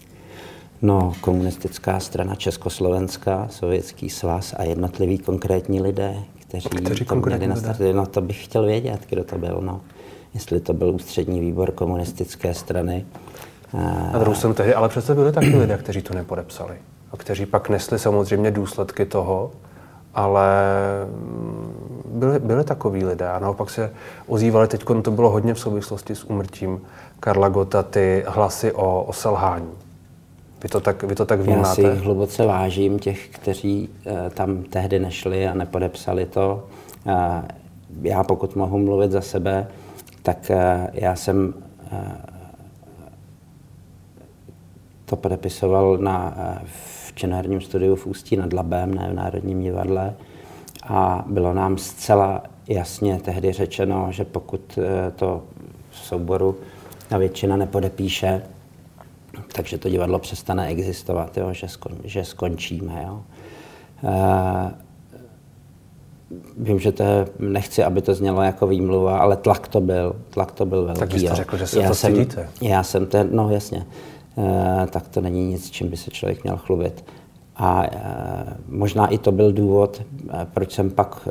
No, 0.81 1.13
komunistická 1.21 1.99
strana 1.99 2.35
Československá, 2.35 3.47
Sovětský 3.51 4.09
svaz 4.09 4.55
a 4.57 4.63
jednotliví 4.63 5.17
konkrétní 5.17 5.81
lidé, 5.81 6.15
kteří, 6.47 6.69
kteří 6.69 7.05
to 7.05 7.15
měli 7.15 7.47
na 7.47 7.55
startu. 7.55 7.93
No, 7.93 8.05
to 8.05 8.21
bych 8.21 8.43
chtěl 8.43 8.65
vědět, 8.65 8.99
kdo 9.09 9.23
to 9.23 9.37
byl. 9.37 9.61
No. 9.61 9.81
Jestli 10.33 10.59
to 10.59 10.73
byl 10.73 10.89
ústřední 10.89 11.39
výbor 11.39 11.71
komunistické 11.71 12.53
strany. 12.53 13.05
Na 14.13 14.19
druhou 14.19 14.35
stranu 14.35 14.53
tehdy, 14.53 14.73
ale 14.73 14.89
přece 14.89 15.15
byli 15.15 15.31
taky 15.31 15.57
lidé, 15.57 15.77
kteří 15.77 16.01
to 16.01 16.13
nepodepsali. 16.13 16.75
A 17.11 17.17
kteří 17.17 17.45
pak 17.45 17.69
nesli 17.69 17.99
samozřejmě 17.99 18.51
důsledky 18.51 19.05
toho, 19.05 19.51
ale 20.13 20.47
mm, 21.05 22.01
byli, 22.05 22.39
byli 22.39 22.63
takový 22.63 23.05
lidé 23.05 23.29
a 23.29 23.39
naopak 23.39 23.69
se 23.69 23.93
ozývali, 24.27 24.67
teď 24.67 24.83
to 25.01 25.11
bylo 25.11 25.29
hodně 25.29 25.53
v 25.53 25.59
souvislosti 25.59 26.15
s 26.15 26.23
umrtím 26.23 26.81
Karla 27.19 27.49
Gota, 27.49 27.83
ty 27.83 28.23
hlasy 28.27 28.71
o, 28.71 29.03
o 29.03 29.13
selhání. 29.13 29.71
Vy 30.63 30.69
to 30.69 30.79
tak, 30.79 31.03
vy 31.03 31.15
to 31.15 31.25
tak 31.25 31.39
vnímáte? 31.39 31.81
Já 31.81 31.93
si 31.93 31.95
hluboce 31.95 32.45
vážím 32.45 32.99
těch, 32.99 33.29
kteří 33.29 33.89
uh, 33.89 34.29
tam 34.29 34.63
tehdy 34.63 34.99
nešli 34.99 35.47
a 35.47 35.53
nepodepsali 35.53 36.25
to. 36.25 36.67
Uh, 37.05 37.13
já 38.01 38.23
pokud 38.23 38.55
mohu 38.55 38.77
mluvit 38.77 39.11
za 39.11 39.21
sebe, 39.21 39.67
tak 40.23 40.37
uh, 40.49 40.87
já 40.93 41.15
jsem 41.15 41.53
to 45.05 45.15
podepisoval 45.15 45.97
na, 45.97 46.37
v 46.65 47.13
činoherním 47.15 47.61
studiu 47.61 47.95
v 47.95 48.05
Ústí 48.07 48.37
nad 48.37 48.53
Labem, 48.53 48.93
ne 48.93 49.09
v 49.11 49.13
Národním 49.13 49.61
divadle 49.61 50.13
a 50.87 51.25
bylo 51.27 51.53
nám 51.53 51.77
zcela 51.77 52.43
jasně 52.67 53.19
tehdy 53.19 53.51
řečeno, 53.51 54.07
že 54.11 54.25
pokud 54.25 54.79
eh, 54.81 55.11
to 55.11 55.43
v 55.91 55.97
souboru 55.97 56.57
ta 57.09 57.17
většina 57.17 57.57
nepodepíše, 57.57 58.41
takže 59.55 59.77
to 59.77 59.89
divadlo 59.89 60.19
přestane 60.19 60.67
existovat, 60.67 61.37
jo, 61.37 61.53
že, 61.53 61.67
skon, 61.67 61.97
že 62.03 62.25
skončíme. 62.25 63.03
Jo. 63.07 63.23
E, 64.03 64.71
vím, 66.57 66.79
že 66.79 66.91
to 66.91 67.03
je, 67.03 67.27
nechci, 67.39 67.83
aby 67.83 68.01
to 68.01 68.15
znělo 68.15 68.41
jako 68.41 68.67
výmluva, 68.67 69.17
ale 69.17 69.37
tlak 69.37 69.67
to 69.67 69.81
byl, 69.81 70.15
tlak 70.29 70.51
to 70.51 70.65
byl 70.65 70.85
velký. 70.85 70.99
Tak 70.99 71.11
jste 71.11 71.35
řekl, 71.35 71.57
že 71.57 71.67
se 71.67 71.81
já 71.81 71.89
to 71.89 71.95
jsem, 71.95 72.13
cítíte. 72.13 72.49
Já 72.61 72.83
jsem 72.83 73.05
ten, 73.05 73.29
no 73.31 73.49
jasně, 73.49 73.85
tak 74.89 75.07
to 75.07 75.21
není 75.21 75.47
nic, 75.47 75.69
čím 75.69 75.89
by 75.89 75.97
se 75.97 76.11
člověk 76.11 76.43
měl 76.43 76.57
chlubit. 76.57 77.05
A 77.55 77.83
možná 78.67 79.07
i 79.07 79.17
to 79.17 79.31
byl 79.31 79.51
důvod, 79.53 80.01
proč 80.53 80.73
jsem 80.73 80.91
pak 80.91 81.27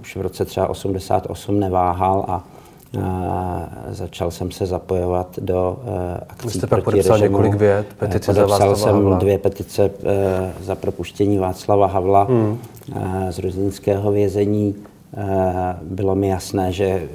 už 0.00 0.16
v 0.16 0.20
roce 0.20 0.44
třeba 0.44 0.68
88 0.68 1.60
neváhal 1.60 2.24
a 2.28 2.44
začal 3.88 4.30
jsem 4.30 4.50
se 4.50 4.66
zapojovat 4.66 5.38
do 5.38 5.78
akcí 6.28 6.48
Vy 6.48 6.54
jste 6.54 6.66
pak 6.66 6.84
podepsal 6.84 7.16
režimu. 7.16 7.38
několik 7.38 7.54
vět, 7.60 7.86
petice 7.98 8.34
za 8.34 8.46
Václava 8.46 8.76
jsem 8.76 8.94
Havla. 8.94 9.18
dvě 9.18 9.38
petice 9.38 9.90
za 10.60 10.74
propuštění 10.74 11.38
Václava 11.38 11.86
Havla 11.86 12.24
hmm. 12.24 12.58
z 13.30 13.38
Ruzínského 13.38 14.12
vězení. 14.12 14.74
Bylo 15.82 16.14
mi 16.14 16.28
jasné, 16.28 16.72
že 16.72 17.08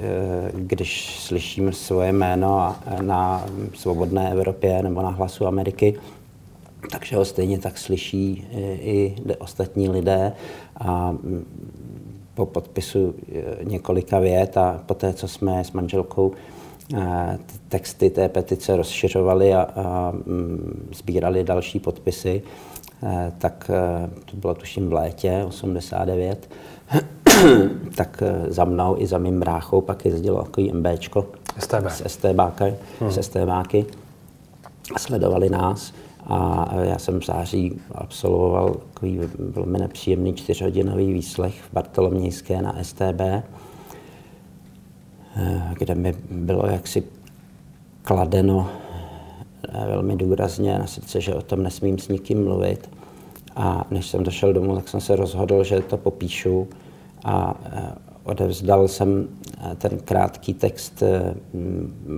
když 0.54 1.18
slyším 1.20 1.72
svoje 1.72 2.12
jméno 2.12 2.74
na 3.00 3.44
Svobodné 3.74 4.32
Evropě 4.32 4.82
nebo 4.82 5.02
na 5.02 5.10
Hlasu 5.10 5.46
Ameriky, 5.46 5.94
takže 6.90 7.16
ho 7.16 7.24
stejně 7.24 7.58
tak 7.58 7.78
slyší 7.78 8.48
i 8.80 9.14
ostatní 9.38 9.88
lidé. 9.88 10.32
A 10.80 11.14
po 12.34 12.46
podpisu 12.46 13.14
eh, 13.32 13.64
několika 13.64 14.18
vět 14.18 14.56
a 14.56 14.80
po 14.86 14.94
té, 14.94 15.12
co 15.12 15.28
jsme 15.28 15.64
s 15.64 15.72
manželkou 15.72 16.32
eh, 16.96 17.38
texty 17.68 18.10
té 18.10 18.28
petice 18.28 18.76
rozšiřovali 18.76 19.54
a, 19.54 19.62
a 19.62 20.12
mm, 20.26 20.88
sbírali 20.94 21.44
další 21.44 21.80
podpisy, 21.80 22.42
eh, 23.02 23.32
tak 23.38 23.70
to 24.24 24.36
bylo 24.36 24.54
tuším 24.54 24.88
v 24.88 24.92
létě 24.92 25.44
89, 25.48 26.50
tak 27.96 28.22
za 28.48 28.64
mnou 28.64 28.96
i 28.98 29.06
za 29.06 29.18
mým 29.18 29.40
bráchou 29.40 29.80
pak 29.80 30.04
jezdilo 30.04 30.42
takový 30.42 30.72
MBčko 30.72 31.26
STB. 31.58 31.86
s 31.88 32.02
STBáky, 32.06 32.74
hmm. 33.00 33.12
s 33.12 33.22
STBáky 33.22 33.86
a 34.94 34.98
sledovali 34.98 35.50
nás. 35.50 35.92
A 36.26 36.68
já 36.82 36.98
jsem 36.98 37.20
v 37.20 37.26
září 37.26 37.80
absolvoval 37.94 38.74
takový 38.74 39.20
velmi 39.38 39.78
nepříjemný 39.78 40.34
čtyřhodinový 40.34 41.12
výslech 41.12 41.62
v 41.62 41.72
Bartolomějské 41.72 42.62
na 42.62 42.74
STB, 42.82 43.20
eh, 43.20 43.44
kde 45.78 45.94
mi 45.94 46.14
bylo 46.30 46.66
jaksi 46.66 47.02
kladeno 48.02 48.68
eh, 49.68 49.86
velmi 49.86 50.16
důrazně 50.16 50.78
na 50.78 50.86
srdce, 50.86 51.20
že 51.20 51.34
o 51.34 51.42
tom 51.42 51.62
nesmím 51.62 51.98
s 51.98 52.08
nikým 52.08 52.44
mluvit. 52.44 52.90
A 53.56 53.84
než 53.90 54.06
jsem 54.06 54.22
došel 54.22 54.52
domů, 54.52 54.76
tak 54.76 54.88
jsem 54.88 55.00
se 55.00 55.16
rozhodl, 55.16 55.64
že 55.64 55.80
to 55.80 55.96
popíšu 55.96 56.68
a 57.24 57.54
odevzdal 58.24 58.88
jsem 58.88 59.28
eh, 59.58 59.74
ten 59.74 59.98
krátký 59.98 60.54
text 60.54 61.02
eh, 61.02 61.34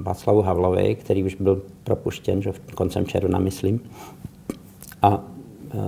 Václavu 0.02 0.42
Havlovi, 0.42 0.94
který 0.94 1.24
už 1.24 1.34
byl 1.34 1.62
propuštěn 1.84 2.42
že 2.42 2.52
koncem 2.74 3.06
června, 3.06 3.38
myslím. 3.38 3.80
A 5.02 5.24
eh, 5.74 5.78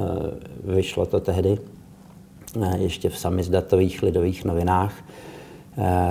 vyšlo 0.64 1.06
to 1.06 1.20
tehdy 1.20 1.58
ještě 2.78 3.08
v 3.08 3.18
samizdatových 3.18 4.02
lidových 4.02 4.44
novinách 4.44 4.94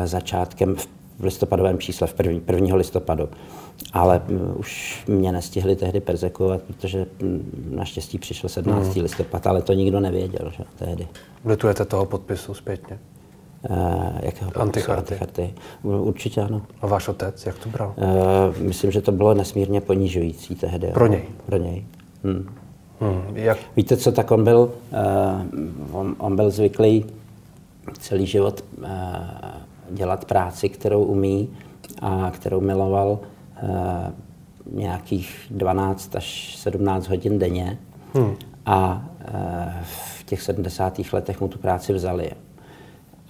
začátkem 0.06 0.76
v 0.76 0.88
listopadovém 1.24 1.80
čísle, 1.80 2.08
v 2.08 2.14
první, 2.14 2.42
1. 2.52 2.76
listopadu. 2.76 3.30
Ale 3.94 4.22
už 4.56 5.04
mě 5.08 5.32
nestihli 5.32 5.76
tehdy 5.76 6.00
perzekovat, 6.00 6.62
protože 6.62 7.06
hm, 7.22 7.72
naštěstí 7.76 8.18
přišel 8.18 8.50
17. 8.50 8.88
Hmm. 8.88 9.04
listopad, 9.04 9.48
ale 9.48 9.62
to 9.62 9.74
nikdo 9.74 10.00
nevěděl 10.00 10.52
že, 10.58 10.64
tehdy. 10.76 11.08
Litujete 11.46 11.86
toho 11.86 12.06
podpisu 12.06 12.54
zpětně? 12.54 13.00
Uh, 13.70 13.78
jakého 14.22 14.52
Anticharty. 14.62 15.02
Anticharty. 15.02 15.54
Určitě 15.84 16.42
ano. 16.42 16.62
A 16.82 16.88
váš 16.88 17.08
otec, 17.08 17.46
jak 17.46 17.60
to 17.60 17.70
bral? 17.70 17.94
Uh, 17.98 18.58
myslím, 18.58 18.92
že 18.92 19.02
to 19.02 19.12
bylo 19.12 19.34
nesmírně 19.34 19.82
ponižující 19.82 20.56
tehdy. 20.56 20.88
Pro 20.88 21.08
něj? 21.08 21.24
Pro 21.46 21.58
něj. 21.58 21.86
Hmm. 22.24 22.56
Hmm. 23.00 23.38
Jak? 23.38 23.58
Víte 23.76 23.98
co, 23.98 24.12
tak 24.12 24.32
on 24.32 24.44
byl, 24.44 24.60
uh, 24.60 26.00
on, 26.00 26.16
on 26.18 26.36
byl 26.36 26.52
zvyklý 26.52 27.06
celý 28.00 28.26
život 28.26 28.64
dělat 29.90 30.26
práci, 30.26 30.70
kterou 30.70 31.04
umí 31.04 31.50
a 32.02 32.32
kterou 32.32 32.62
miloval 32.62 33.20
nějakých 34.72 35.48
12 35.52 36.16
až 36.16 36.56
17 36.56 37.08
hodin 37.08 37.40
denně. 37.40 37.78
Hmm. 38.14 38.36
A 38.66 39.06
v 39.84 40.24
těch 40.24 40.42
70. 40.42 41.00
letech 41.14 41.42
mu 41.42 41.48
tu 41.48 41.58
práci 41.58 41.94
vzali 41.94 42.32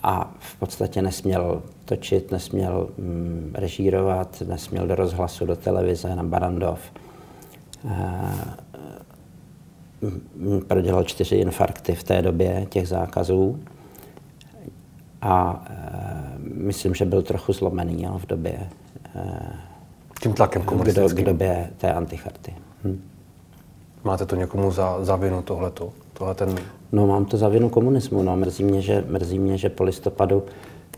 a 0.08 0.34
v 0.39 0.56
podstatě 0.56 1.02
nesměl 1.02 1.63
točit, 1.86 2.32
nesměl 2.32 2.89
mm, 2.98 3.52
režírovat, 3.54 4.41
nesměl 4.48 4.88
do 4.88 4.96
rozhlasu, 4.96 5.46
do 5.46 5.56
televize, 5.56 6.15
na 6.15 6.24
Barandov. 6.24 6.80
E, 7.89 8.32
prodělal 10.68 11.04
čtyři 11.04 11.36
infarkty 11.36 11.96
v 11.96 12.04
té 12.04 12.22
době 12.22 12.65
těch 12.70 12.88
zákazů 12.88 13.60
a 15.22 15.65
e, 15.70 15.76
myslím, 16.39 16.94
že 16.94 17.06
byl 17.06 17.22
trochu 17.22 17.54
zlomený 17.54 18.04
jo, 18.04 18.18
v 18.18 18.26
době 18.26 18.70
e, 19.15 19.54
tím 20.22 20.34
tlakem 20.34 20.62
komunistickým. 20.62 21.24
K 21.24 21.28
době 21.28 21.70
té 21.78 21.94
anticharty. 21.94 22.54
Hm. 22.84 23.02
Máte 24.06 24.26
to 24.26 24.36
někomu 24.36 24.72
za, 24.72 24.98
za 25.02 25.15
vinu 25.15 25.41
tohleto? 25.41 25.94
Tohle 26.13 26.36
ten... 26.36 26.56
No 26.91 27.08
mám 27.08 27.26
to 27.26 27.38
za 27.38 27.50
vinu 27.50 27.70
komunismu. 27.70 28.24
No. 28.24 28.36
Mrzí, 28.38 28.63
mě, 28.63 28.82
že, 28.82 29.04
mrzí 29.08 29.39
mě, 29.39 29.58
že 29.58 29.70
po 29.70 29.84
listopadu 29.84 30.44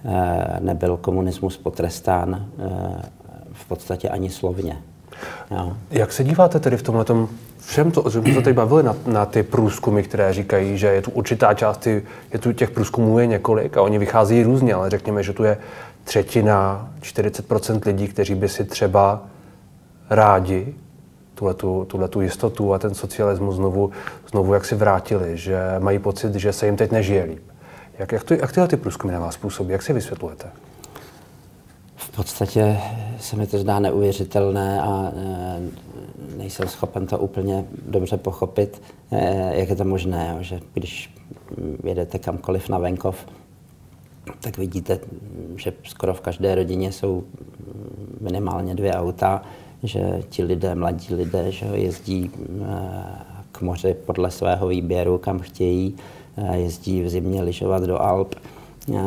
eh, 0.05 0.57
nebyl 0.59 0.97
komunismus 0.97 1.57
potrestán 1.57 2.45
eh, 2.59 3.01
v 3.53 3.65
podstatě 3.67 4.09
ani 4.09 4.29
slovně. 4.29 4.81
Jo. 5.51 5.73
Jak 5.91 6.11
se 6.11 6.23
díváte 6.23 6.59
tedy 6.59 6.77
v 6.77 6.83
tomhle 6.83 7.05
všem 7.59 7.91
to, 7.91 8.09
že 8.09 8.21
jsme 8.21 8.33
se 8.33 8.41
tady 8.41 8.53
bavili 8.53 8.83
na, 8.83 8.95
na 9.05 9.25
ty 9.25 9.43
průzkumy, 9.43 10.03
které 10.03 10.33
říkají, 10.33 10.77
že 10.77 10.87
je 10.87 11.01
tu 11.01 11.11
určitá 11.11 11.53
část, 11.53 11.87
je 11.87 12.03
tu 12.39 12.53
těch 12.53 12.71
průzkumů 12.71 13.19
je 13.19 13.27
několik 13.27 13.77
a 13.77 13.81
oni 13.81 13.99
vychází 13.99 14.43
různě, 14.43 14.73
ale 14.73 14.89
řekněme, 14.89 15.23
že 15.23 15.33
tu 15.33 15.43
je 15.43 15.57
třetina, 16.03 16.89
40% 17.01 17.81
lidí, 17.85 18.07
kteří 18.07 18.35
by 18.35 18.49
si 18.49 18.65
třeba 18.65 19.23
rádi 20.09 20.75
tuhle 21.87 22.07
tu 22.07 22.21
jistotu 22.21 22.73
a 22.73 22.79
ten 22.79 22.95
socialismus 22.95 23.55
znovu, 23.55 23.91
znovu 24.31 24.53
jak 24.53 24.65
si 24.65 24.75
vrátili, 24.75 25.37
že 25.37 25.59
mají 25.79 25.99
pocit, 25.99 26.35
že 26.35 26.53
se 26.53 26.65
jim 26.65 26.75
teď 26.75 26.91
nežije 26.91 27.23
líp. 27.23 27.43
Jak, 27.99 28.11
jak, 28.11 28.23
to, 28.23 28.33
jak 28.33 28.51
tyhle 28.51 28.67
ty 28.67 28.77
průzkumy 28.77 29.13
na 29.13 29.19
vás 29.19 29.37
působí? 29.37 29.71
Jak 29.71 29.81
si 29.81 29.93
vysvětlujete? 29.93 30.47
V 31.95 32.11
podstatě 32.15 32.77
se 33.19 33.35
mi 33.35 33.47
to 33.47 33.57
zdá 33.57 33.79
neuvěřitelné 33.79 34.81
a 34.81 35.11
e, 35.15 36.37
nejsem 36.37 36.67
schopen 36.67 37.07
to 37.07 37.19
úplně 37.19 37.65
dobře 37.87 38.17
pochopit, 38.17 38.81
e, 39.11 39.59
jak 39.59 39.69
je 39.69 39.75
to 39.75 39.83
možné, 39.83 40.37
že 40.39 40.59
když 40.73 41.15
jedete 41.83 42.19
kamkoliv 42.19 42.69
na 42.69 42.77
venkov, 42.77 43.25
tak 44.41 44.57
vidíte, 44.57 44.99
že 45.55 45.73
skoro 45.83 46.13
v 46.13 46.21
každé 46.21 46.55
rodině 46.55 46.91
jsou 46.91 47.23
minimálně 48.21 48.75
dvě 48.75 48.93
auta, 48.93 49.41
že 49.83 50.23
ti 50.29 50.43
lidé, 50.43 50.75
mladí 50.75 51.15
lidé, 51.15 51.51
že 51.51 51.65
jezdí 51.65 52.31
eh, 52.31 52.73
k 53.51 53.61
moři 53.61 53.93
podle 54.05 54.31
svého 54.31 54.67
výběru, 54.67 55.17
kam 55.17 55.39
chtějí, 55.39 55.95
eh, 56.37 56.57
jezdí 56.57 57.01
v 57.01 57.09
zimě 57.09 57.43
lyžovat 57.43 57.83
do 57.83 58.01
Alp 58.01 58.35
eh, 58.35 58.99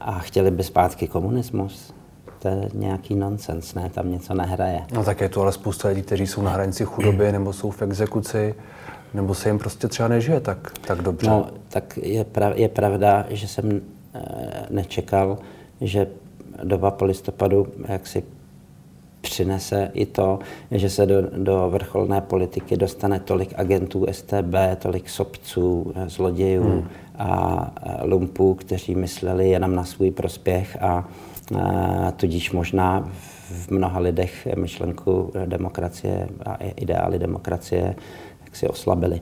a 0.00 0.18
chtěli 0.18 0.50
by 0.50 0.64
zpátky 0.64 1.08
komunismus. 1.08 1.94
To 2.38 2.48
je 2.48 2.68
nějaký 2.74 3.14
nonsens, 3.14 3.74
ne? 3.74 3.90
Tam 3.94 4.10
něco 4.10 4.34
nehraje. 4.34 4.82
No 4.92 5.04
tak 5.04 5.20
je 5.20 5.28
tu 5.28 5.40
ale 5.40 5.52
spousta 5.52 5.88
lidí, 5.88 6.02
kteří 6.02 6.26
jsou 6.26 6.42
na 6.42 6.50
hranici 6.50 6.84
chudoby 6.84 7.32
nebo 7.32 7.52
jsou 7.52 7.70
v 7.70 7.82
exekuci, 7.82 8.54
nebo 9.14 9.34
se 9.34 9.48
jim 9.48 9.58
prostě 9.58 9.88
třeba 9.88 10.08
nežije 10.08 10.40
tak, 10.40 10.72
tak 10.86 11.02
dobře. 11.02 11.30
No, 11.30 11.46
tak 11.68 11.96
je, 12.02 12.24
prav, 12.24 12.56
je 12.56 12.68
pravda, 12.68 13.26
že 13.30 13.48
jsem 13.48 13.80
nečekal, 14.70 15.38
že 15.80 16.06
doba 16.64 16.90
po 16.90 17.04
listopadu 17.04 17.66
jak 17.88 18.06
si 18.06 18.24
přinese 19.24 19.90
i 19.94 20.06
to, 20.06 20.38
že 20.70 20.90
se 20.90 21.06
do, 21.06 21.22
do 21.36 21.70
vrcholné 21.70 22.20
politiky 22.20 22.76
dostane 22.76 23.20
tolik 23.20 23.54
agentů 23.56 24.06
STB, 24.10 24.54
tolik 24.78 25.08
sobců, 25.08 25.92
zlodějů 26.06 26.62
hmm. 26.62 26.88
a 27.18 27.70
lumpů, 28.02 28.54
kteří 28.54 28.94
mysleli 28.94 29.50
jenom 29.50 29.74
na 29.74 29.84
svůj 29.84 30.10
prospěch 30.10 30.82
a, 30.82 30.86
a 30.88 32.10
tudíž 32.10 32.52
možná 32.52 33.08
v 33.50 33.70
mnoha 33.70 34.00
lidech 34.00 34.48
myšlenku 34.56 35.32
demokracie 35.46 36.28
a 36.46 36.54
ideály 36.56 37.18
demokracie 37.18 37.94
jak 38.44 38.56
si 38.56 38.68
oslabili. 38.68 39.20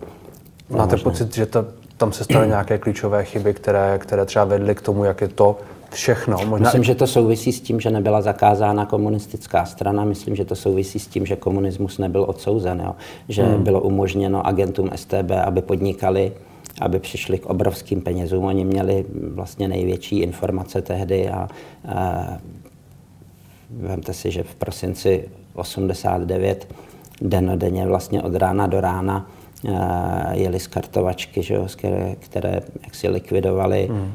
Máte 0.69 0.97
pocit, 0.97 1.35
že 1.35 1.47
to, 1.47 1.67
tam 1.97 2.13
se 2.13 2.25
staly 2.25 2.49
nějaké 2.49 2.79
klíčové 2.79 3.25
chyby, 3.25 3.55
které, 3.55 3.99
které 3.99 4.25
třeba 4.25 4.45
vedly 4.45 4.75
k 4.75 4.81
tomu, 4.81 5.05
jak 5.05 5.21
je 5.21 5.29
to 5.29 5.59
všechno. 5.93 6.37
Možná... 6.47 6.65
Myslím, 6.65 6.85
že 6.85 6.95
to 6.95 7.07
souvisí 7.07 7.53
s 7.53 7.61
tím, 7.61 7.81
že 7.81 7.91
nebyla 7.91 8.23
zakázána 8.23 8.87
komunistická 8.87 9.65
strana. 9.65 10.05
Myslím, 10.05 10.37
že 10.37 10.45
to 10.45 10.57
souvisí 10.57 10.99
s 10.99 11.07
tím, 11.07 11.27
že 11.27 11.37
komunismus 11.37 11.99
nebyl 11.99 12.25
odsouzen. 12.29 12.81
Jo? 12.81 12.95
Že 13.29 13.43
hmm. 13.43 13.63
bylo 13.63 13.81
umožněno 13.81 14.47
agentům 14.47 14.91
STB, 14.95 15.31
aby 15.45 15.63
podnikali 15.63 16.33
aby 16.81 16.99
přišli 16.99 17.39
k 17.39 17.47
obrovským 17.47 18.01
penězům. 18.01 18.45
Oni 18.45 18.65
měli 18.65 19.05
vlastně 19.35 19.69
největší 19.69 20.19
informace 20.19 20.83
tehdy 20.83 21.29
a, 21.29 21.49
a 21.89 22.29
vemte 23.71 24.13
si, 24.13 24.31
že 24.31 24.43
v 24.43 24.55
prosinci 24.55 25.29
89 25.55 26.75
denodenně 27.21 27.87
vlastně 27.87 28.23
od 28.23 28.35
rána 28.35 28.67
do 28.67 28.81
rána 28.81 29.31
jeli 30.33 30.61
z 30.61 30.67
kartovačky, 30.67 31.43
že 31.43 31.55
jo, 31.55 31.67
které, 31.77 32.15
které 32.19 32.61
jak 32.85 32.95
si 32.95 33.09
likvidovaly 33.09 33.89
hmm. 33.91 34.13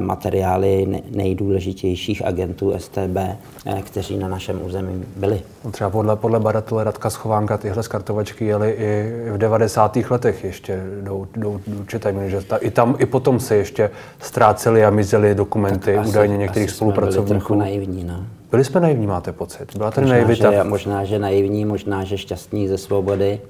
materiály 0.00 1.02
nejdůležitějších 1.10 2.24
agentů 2.24 2.74
STB, 2.78 3.16
eh, 3.16 3.82
kteří 3.82 4.18
na 4.18 4.28
našem 4.28 4.60
území 4.64 5.04
byli. 5.16 5.42
No 5.64 5.70
třeba 5.70 5.90
podle, 5.90 6.16
podle 6.16 6.40
badatele 6.40 6.84
Radka 6.84 7.10
Schovánka 7.10 7.58
tyhle 7.58 7.82
z 7.82 7.88
kartovačky 7.88 8.44
jeli 8.44 8.70
i 8.70 9.12
v 9.32 9.38
90. 9.38 9.96
letech 10.10 10.44
ještě 10.44 10.82
do, 11.02 11.26
do, 11.36 11.60
do 11.66 11.80
určité 11.80 12.12
míry, 12.12 12.30
že 12.30 12.42
ta, 12.42 12.56
i 12.56 12.70
tam, 12.70 12.96
i 12.98 13.06
potom 13.06 13.40
se 13.40 13.56
ještě 13.56 13.90
ztrácely 14.20 14.84
a 14.84 14.90
mizely 14.90 15.34
dokumenty 15.34 15.94
tak 15.94 16.06
údajně 16.06 16.34
asi, 16.34 16.40
některých 16.40 16.68
asi 16.68 16.76
spolupracovníků. 16.76 17.28
Byli 17.28 17.40
trochu 17.40 17.54
naivní, 17.54 18.04
no. 18.04 18.26
Byli 18.50 18.64
jsme 18.64 18.80
naivní, 18.80 19.06
máte 19.06 19.32
pocit? 19.32 19.76
Byla 19.76 19.90
tady 19.90 20.06
možná, 20.06 20.16
naivita? 20.16 20.52
Že, 20.52 20.64
možná, 20.64 21.04
že 21.04 21.18
naivní, 21.18 21.64
možná, 21.64 22.04
že 22.04 22.18
šťastní 22.18 22.68
ze 22.68 22.78
svobody. 22.78 23.40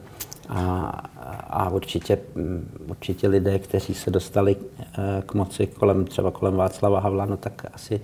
A, 0.49 0.89
a 1.51 1.71
určitě, 1.71 2.19
určitě 2.87 3.29
lidé, 3.29 3.59
kteří 3.59 3.95
se 3.95 4.11
dostali 4.11 4.57
eh, 4.81 5.23
k 5.27 5.35
moci 5.35 5.67
kolem, 5.67 6.05
třeba 6.05 6.31
kolem 6.31 6.55
Václava 6.55 7.01
Havla, 7.01 7.25
no 7.25 7.37
tak 7.37 7.67
asi 7.75 8.01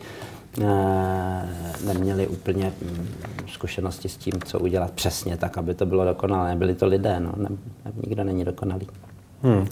eh, 0.61 1.49
neměli 1.87 2.27
úplně 2.27 2.73
mm, 2.83 3.09
zkušenosti 3.49 4.09
s 4.09 4.17
tím, 4.17 4.35
co 4.45 4.59
udělat 4.59 4.91
přesně 4.91 5.37
tak, 5.37 5.59
aby 5.59 5.75
to 5.75 5.87
bylo 5.87 6.05
dokonalé. 6.05 6.57
Byli 6.57 6.75
to 6.75 6.87
lidé, 6.87 7.21
no. 7.21 7.33
Ne, 7.37 7.49
nikdo 8.07 8.25
není 8.25 8.45
dokonalý. 8.45 8.87
Hmm. 9.43 9.67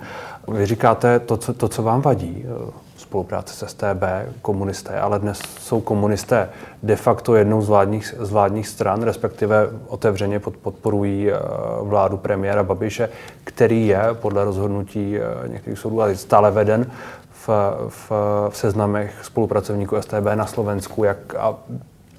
Vy 0.49 0.67
říkáte 0.67 1.19
to 1.19 1.37
co, 1.37 1.55
to, 1.55 1.69
co 1.69 1.83
vám 1.83 2.01
vadí, 2.01 2.45
spolupráce 3.09 3.55
s 3.55 3.71
STB, 3.71 4.05
komunisté, 4.43 5.01
ale 5.01 5.19
dnes 5.19 5.41
jsou 5.61 5.81
komunisté 5.81 6.49
de 6.83 6.97
facto 6.97 7.37
jednou 7.37 7.63
z 7.63 7.69
vládních, 7.69 8.15
z 8.19 8.31
vládních 8.31 8.69
stran, 8.69 9.03
respektive 9.03 9.69
otevřeně 9.87 10.41
podporují 10.41 11.31
eh, 11.31 11.37
vládu 11.81 12.17
premiéra 12.17 12.63
Babiše, 12.63 13.09
který 13.45 13.87
je 13.87 14.01
podle 14.13 14.45
rozhodnutí 14.45 15.17
eh, 15.17 15.49
některých 15.49 15.79
soudů 15.79 16.01
stále 16.15 16.51
veden 16.51 16.87
v, 17.33 17.49
v, 17.89 18.11
v 18.49 18.57
seznamech 18.57 19.15
spolupracovníků 19.23 20.03
STB 20.03 20.27
na 20.35 20.47
Slovensku, 20.47 21.05
jak, 21.05 21.35
a, 21.35 21.55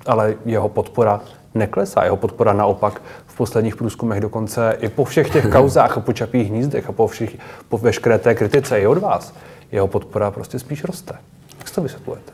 ale 0.05 0.35
jeho 0.45 0.69
podpora 0.69 1.21
neklesá. 1.55 2.03
Jeho 2.03 2.17
podpora 2.17 2.53
naopak 2.53 3.01
v 3.27 3.37
posledních 3.37 3.75
průzkumech 3.75 4.21
dokonce 4.21 4.77
i 4.79 4.89
po 4.89 5.05
všech 5.05 5.29
těch 5.29 5.49
kauzách 5.49 5.97
a 5.97 5.99
po 5.99 6.13
čapých 6.13 6.49
hnízdech 6.49 6.89
a 6.89 6.91
po, 6.91 7.07
všech, 7.07 7.37
po 7.69 7.77
veškeré 7.77 8.17
té 8.17 8.35
kritice 8.35 8.79
i 8.79 8.87
od 8.87 8.97
vás, 8.97 9.33
jeho 9.71 9.87
podpora 9.87 10.31
prostě 10.31 10.59
spíš 10.59 10.83
roste. 10.83 11.13
Jak 11.57 11.67
si 11.67 11.75
to 11.75 11.81
vysvětlujete? 11.81 12.31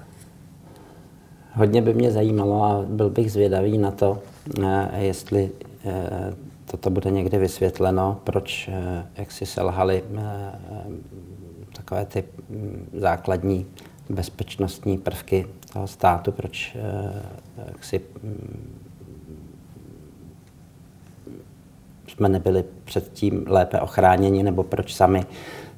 Hodně 1.53 1.81
by 1.81 1.93
mě 1.93 2.11
zajímalo 2.11 2.63
a 2.63 2.83
byl 2.87 3.09
bych 3.09 3.31
zvědavý 3.31 3.77
na 3.77 3.91
to, 3.91 4.19
eh, 4.63 4.89
jestli 4.97 5.51
eh, 5.85 6.33
toto 6.71 6.89
bude 6.89 7.11
někdy 7.11 7.37
vysvětleno, 7.37 8.19
proč 8.23 8.67
eh, 8.67 9.05
jak 9.17 9.31
si 9.31 9.45
selhali 9.45 10.03
takové 11.73 12.05
ty 12.05 12.23
mm, 12.49 12.89
základní 12.93 13.65
bezpečnostní 14.09 14.97
prvky 14.97 15.47
toho 15.73 15.87
státu, 15.87 16.31
proč 16.31 16.77
jak 17.67 17.83
si 17.83 18.01
mm, 18.23 18.79
jsme 22.07 22.29
nebyli 22.29 22.63
předtím 22.85 23.43
lépe 23.47 23.81
ochráněni, 23.81 24.43
nebo 24.43 24.63
proč 24.63 24.95
sami 24.95 25.25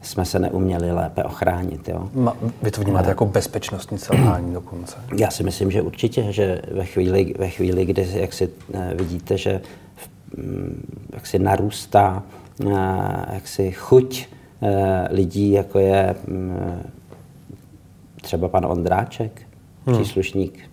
jsme 0.01 0.25
se 0.25 0.39
neuměli 0.39 0.91
lépe 0.91 1.23
ochránit. 1.23 1.89
Jo. 1.89 2.09
Ma, 2.13 2.37
vy 2.61 2.71
to 2.71 2.81
vnímáte 2.81 3.09
jako 3.09 3.25
bezpečnostní 3.25 3.97
selhání 3.97 4.53
dokonce? 4.53 4.97
Já 5.17 5.31
si 5.31 5.43
myslím, 5.43 5.71
že 5.71 5.81
určitě, 5.81 6.31
že 6.31 6.61
ve 6.71 6.85
chvíli, 6.85 7.33
ve 7.37 7.49
chvíli 7.49 7.85
kdy 7.85 8.07
jak 8.13 8.33
si 8.33 8.49
eh, 8.73 8.93
vidíte, 8.95 9.37
že 9.37 9.61
mm, 10.37 10.83
jak 11.13 11.27
si 11.27 11.39
narůstá 11.39 12.23
eh, 12.61 12.73
jak 13.33 13.47
si 13.47 13.71
chuť 13.71 14.27
eh, 14.61 15.07
lidí, 15.11 15.51
jako 15.51 15.79
je 15.79 16.15
mm, 16.27 16.83
třeba 18.21 18.47
pan 18.47 18.65
Ondráček, 18.65 19.41
hmm. 19.85 19.95
příslušník. 19.95 20.69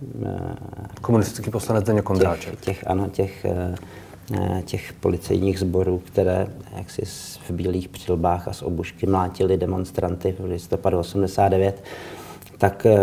Komunistický 1.00 1.50
poslanec 1.50 1.84
Deně 1.84 2.02
Kondráček. 2.02 2.50
Těch, 2.50 2.60
těch, 2.60 2.84
ano, 2.86 3.08
těch 3.08 3.46
těch 4.64 4.92
policejních 4.92 5.58
sborů, 5.58 5.98
které 5.98 6.46
jaksi 6.76 7.02
v 7.48 7.50
bílých 7.50 7.88
přilbách 7.88 8.48
a 8.48 8.52
s 8.52 8.62
obušky 8.62 9.06
mlátili 9.06 9.56
demonstranty 9.56 10.34
v 10.38 10.44
listopadu 10.44 10.98
89, 10.98 11.84
tak 12.58 12.86
eh, 12.86 12.96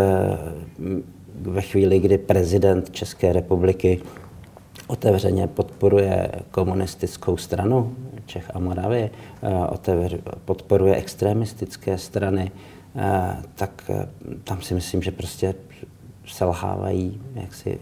ve 1.40 1.60
chvíli, 1.60 1.98
kdy 1.98 2.18
prezident 2.18 2.90
České 2.90 3.32
republiky 3.32 4.00
otevřeně 4.86 5.46
podporuje 5.46 6.30
komunistickou 6.50 7.36
stranu 7.36 7.96
Čech 8.26 8.50
a 8.54 8.58
Moravy, 8.58 9.10
eh, 9.42 10.18
podporuje 10.44 10.96
extremistické 10.96 11.98
strany, 11.98 12.50
tak 13.54 13.90
tam 14.44 14.62
si 14.62 14.74
myslím, 14.74 15.02
že 15.02 15.10
prostě 15.10 15.54
selhávají 16.26 17.20
jaksi 17.34 17.78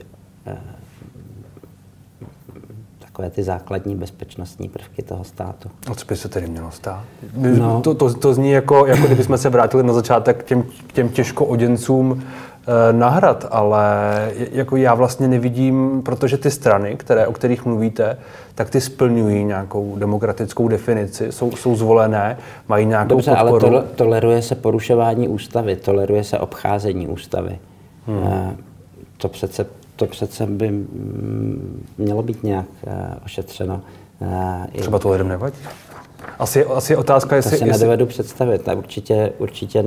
takové 3.21 3.31
ty 3.31 3.43
základní 3.43 3.97
bezpečnostní 3.97 4.69
prvky 4.69 5.03
toho 5.03 5.25
státu. 5.25 5.71
A 5.91 5.95
co 5.95 6.07
by 6.07 6.17
se 6.17 6.29
tedy 6.29 6.49
mělo 6.49 6.71
stát? 6.71 7.05
No. 7.37 7.81
To, 7.81 7.95
to, 7.95 8.15
to 8.15 8.35
zní 8.35 8.51
jako, 8.51 8.87
jako 8.87 9.07
kdybychom 9.07 9.39
se 9.39 9.49
vrátili 9.49 9.83
na 9.83 9.93
začátek 9.93 10.37
k 10.37 10.47
těm, 10.47 10.63
k 10.87 10.93
těm 10.93 11.09
těžko 11.09 11.45
oděncům 11.45 12.23
eh, 12.23 12.93
nahrad, 12.93 13.47
ale 13.51 13.85
jako 14.53 14.77
já 14.77 14.95
vlastně 14.95 15.29
nevidím, 15.29 16.03
protože 16.03 16.37
ty 16.37 16.51
strany, 16.51 16.97
které, 16.97 17.27
o 17.27 17.33
kterých 17.33 17.65
mluvíte, 17.65 18.19
tak 18.55 18.71
ty 18.71 18.81
splňují 18.81 19.45
nějakou 19.45 19.97
demokratickou 19.99 20.69
definici, 20.69 21.33
jsou, 21.33 21.51
jsou 21.53 21.77
zvolené, 21.77 22.39
mají 22.69 22.87
nějakou 22.87 23.09
Dobře, 23.09 23.31
podporu. 23.31 23.67
ale 23.67 23.83
to, 23.83 23.89
toleruje 23.95 24.43
se 24.43 24.55
porušování 24.55 25.29
ústavy, 25.29 25.77
toleruje 25.77 26.25
se 26.25 26.39
obcházení 26.39 27.09
ústavy. 27.09 27.59
Hmm. 28.07 28.23
Eh, 28.25 28.57
to 29.17 29.29
přece 29.29 29.67
to 30.01 30.07
přece 30.07 30.47
by 30.47 30.71
mělo 31.99 32.23
být 32.23 32.43
nějak 32.43 32.67
uh, 32.87 32.93
ošetřeno. 33.25 33.81
Uh, 34.19 34.67
Třeba 34.81 34.99
to 34.99 35.11
lidem 35.11 35.29
nevadí? 35.29 35.57
Asi, 36.39 36.65
asi 36.65 36.97
otázka, 36.97 37.37
jestli... 37.37 37.51
To 37.51 37.57
si 37.57 37.65
jestli... 37.65 37.73
nedovedu 37.73 38.07
představit. 38.07 38.63
Tak 38.63 38.79
určitě, 38.79 39.33
určitě 39.39 39.85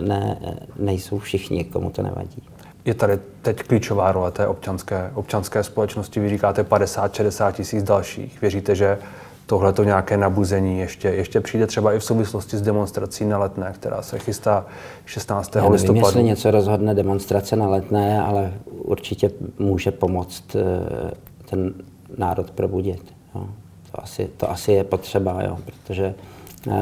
ne, 0.00 0.38
nejsou 0.78 1.18
všichni, 1.18 1.64
komu 1.64 1.90
to 1.90 2.02
nevadí. 2.02 2.42
Je 2.84 2.94
tady 2.94 3.18
teď 3.42 3.62
klíčová 3.62 4.12
role 4.12 4.30
té 4.30 4.46
občanské, 4.46 5.10
občanské 5.14 5.62
společnosti. 5.62 6.20
Vy 6.20 6.28
říkáte 6.28 6.62
50-60 6.62 7.52
tisíc 7.52 7.82
dalších. 7.82 8.40
Věříte, 8.40 8.74
že 8.74 8.98
tohle 9.46 9.72
to 9.72 9.84
nějaké 9.84 10.16
nabuzení 10.16 10.78
ještě, 10.78 11.08
ještě 11.08 11.40
přijde 11.40 11.66
třeba 11.66 11.92
i 11.92 11.98
v 11.98 12.04
souvislosti 12.04 12.56
s 12.56 12.62
demonstrací 12.62 13.24
na 13.24 13.38
letné, 13.38 13.72
která 13.74 14.02
se 14.02 14.18
chystá 14.18 14.66
16. 15.04 15.56
Já 15.56 15.62
nevím, 15.62 15.72
listopadu. 15.72 16.06
jestli 16.06 16.22
něco 16.22 16.50
rozhodne 16.50 16.94
demonstrace 16.94 17.56
na 17.56 17.68
letné, 17.68 18.22
ale 18.22 18.52
určitě 18.70 19.30
může 19.58 19.90
pomoct 19.90 20.56
eh, 20.56 21.10
ten 21.50 21.74
národ 22.18 22.50
probudit. 22.50 23.14
Jo. 23.34 23.46
To, 23.92 24.02
asi, 24.02 24.30
to 24.36 24.50
asi 24.50 24.72
je 24.72 24.84
potřeba, 24.84 25.42
jo, 25.42 25.58
protože 25.66 26.14
eh, 26.70 26.72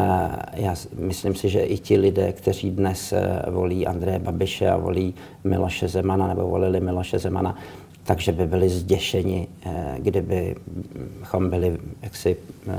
já 0.54 0.74
myslím 0.98 1.34
si, 1.34 1.48
že 1.48 1.60
i 1.60 1.78
ti 1.78 1.98
lidé, 1.98 2.32
kteří 2.32 2.70
dnes 2.70 3.12
eh, 3.12 3.42
volí 3.50 3.86
Andreje 3.86 4.18
Babiše 4.18 4.70
a 4.70 4.76
volí 4.76 5.14
Miloše 5.44 5.88
Zemana, 5.88 6.26
nebo 6.26 6.48
volili 6.48 6.80
Miloše 6.80 7.18
Zemana, 7.18 7.56
takže 8.04 8.32
by 8.32 8.46
byli 8.46 8.68
zděšeni, 8.68 9.48
eh, 9.66 9.96
kdybychom 9.98 11.50
byli 11.50 11.78
jaksi 12.02 12.36
eh, 12.68 12.76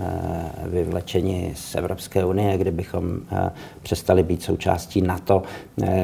vyvlečeni 0.66 1.54
z 1.56 1.76
Evropské 1.76 2.26
unie, 2.26 2.58
kdybychom 2.58 3.20
eh, 3.32 3.52
přestali 3.84 4.24
být 4.24 4.44
součástí 4.44 5.02
NATO, 5.02 5.44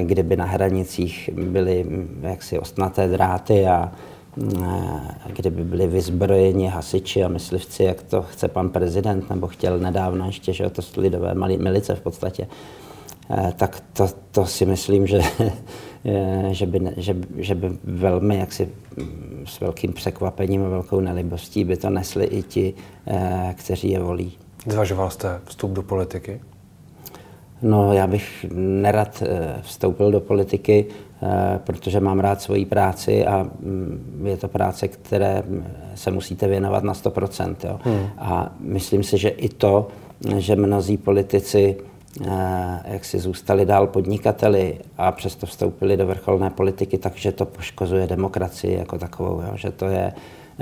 kdyby 0.04 0.36
na 0.36 0.46
hranicích 0.46 1.30
byly 1.34 1.84
hm, 1.84 2.20
jaksi 2.22 2.60
ostnaté 2.60 3.08
dráty 3.08 3.68
a 3.68 3.92
kdyby 5.28 5.64
byli 5.64 5.88
vyzbrojeni 5.88 6.68
hasiči 6.68 7.24
a 7.24 7.28
myslivci, 7.28 7.84
jak 7.84 8.04
to 8.04 8.22
chce 8.22 8.48
pan 8.48 8.70
prezident, 8.70 9.30
nebo 9.30 9.48
chtěl 9.48 9.80
nedávno 9.80 10.26
ještě, 10.26 10.54
že 10.54 10.70
to 10.70 10.82
lidové 10.98 11.34
milice 11.58 11.96
v 11.96 12.02
podstatě, 12.02 12.48
tak 13.56 13.84
to, 13.94 14.10
to 14.32 14.46
si 14.46 14.66
myslím, 14.66 15.08
že 15.08 15.22
že 16.52 16.66
by, 16.66 16.80
že, 16.98 17.16
že 17.38 17.56
by 17.56 17.78
velmi 17.84 18.38
jaksi 18.38 18.70
mm, 18.98 19.44
s 19.46 19.60
velkým 19.60 19.94
překvapením 19.94 20.66
a 20.66 20.70
velkou 20.70 21.00
nelibostí 21.00 21.64
by 21.64 21.78
to 21.78 21.90
nesli 21.90 22.26
i 22.26 22.44
ti, 22.44 22.74
eh, 23.08 23.56
kteří 23.58 23.92
je 23.92 24.00
volí. 24.00 24.32
Zvažoval 24.68 25.10
jste 25.10 25.40
vstup 25.44 25.72
do 25.72 25.84
politiky? 25.84 26.42
No, 27.62 27.94
já 27.94 28.08
bych 28.08 28.46
nerad 28.56 29.24
eh, 29.26 29.56
vstoupil 29.62 30.12
do 30.12 30.20
politiky, 30.20 30.86
protože 31.58 32.00
mám 32.00 32.20
rád 32.20 32.42
svoji 32.42 32.66
práci 32.66 33.26
a 33.26 33.44
mm, 33.44 34.24
je 34.26 34.38
to 34.38 34.48
práce, 34.48 34.88
které 34.88 35.44
se 35.96 36.12
musíte 36.12 36.48
věnovat 36.48 36.84
na 36.84 36.94
100%. 36.94 37.56
Jo. 37.64 37.80
Hmm. 37.84 38.08
A 38.18 38.56
myslím 38.60 39.04
si, 39.04 39.18
že 39.18 39.30
i 39.30 39.50
to, 39.50 39.88
že 40.38 40.56
mnozí 40.56 40.98
politici 40.98 41.76
Eh, 41.78 41.97
jak 42.86 43.06
si 43.06 43.20
zůstali 43.20 43.66
dál 43.66 43.88
podnikateli 43.88 44.78
a 44.98 45.12
přesto 45.12 45.46
vstoupili 45.46 45.98
do 45.98 46.08
vrcholné 46.08 46.50
politiky, 46.50 46.98
takže 46.98 47.32
to 47.32 47.46
poškozuje 47.46 48.08
demokracii 48.08 48.78
jako 48.78 48.98
takovou, 48.98 49.42
jo? 49.42 49.52
že 49.56 49.72
to 49.72 49.86
je 49.86 50.14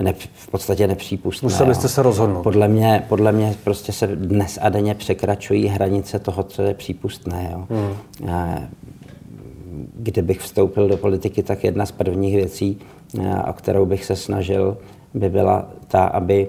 ne, 0.01 0.13
v 0.33 0.47
podstatě 0.47 0.87
nepřípustné. 0.87 1.45
Museli 1.45 1.75
jste 1.75 1.87
se 1.87 2.03
rozhodnout. 2.03 2.43
Podle 2.43 2.67
mě, 2.67 3.05
podle 3.09 3.31
mě 3.31 3.55
prostě 3.63 3.91
se 3.91 4.07
dnes 4.07 4.59
a 4.61 4.69
denně 4.69 4.95
překračují 4.95 5.67
hranice 5.67 6.19
toho, 6.19 6.43
co 6.43 6.61
je 6.61 6.73
přípustné. 6.73 7.49
Jo. 7.51 7.67
Hmm. 7.69 8.67
Kdybych 9.95 10.39
vstoupil 10.39 10.87
do 10.87 10.97
politiky, 10.97 11.43
tak 11.43 11.63
jedna 11.63 11.85
z 11.85 11.91
prvních 11.91 12.35
věcí, 12.35 12.77
o 13.49 13.53
kterou 13.53 13.85
bych 13.85 14.05
se 14.05 14.15
snažil, 14.15 14.77
by 15.13 15.29
byla 15.29 15.69
ta, 15.87 16.05
aby 16.05 16.47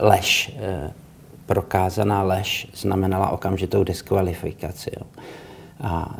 lež, 0.00 0.56
prokázaná 1.50 2.22
lež 2.22 2.70
znamenala 2.74 3.30
okamžitou 3.30 3.84
diskvalifikaci. 3.84 4.90
Jo. 5.00 5.06
A 5.80 6.14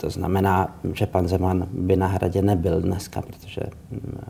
to 0.00 0.10
znamená, 0.10 0.76
že 0.92 1.06
pan 1.06 1.28
Zeman 1.28 1.66
by 1.70 1.96
na 1.96 2.06
hradě 2.06 2.42
nebyl 2.42 2.80
dneska, 2.80 3.22
protože 3.22 3.60
mm, 3.90 4.20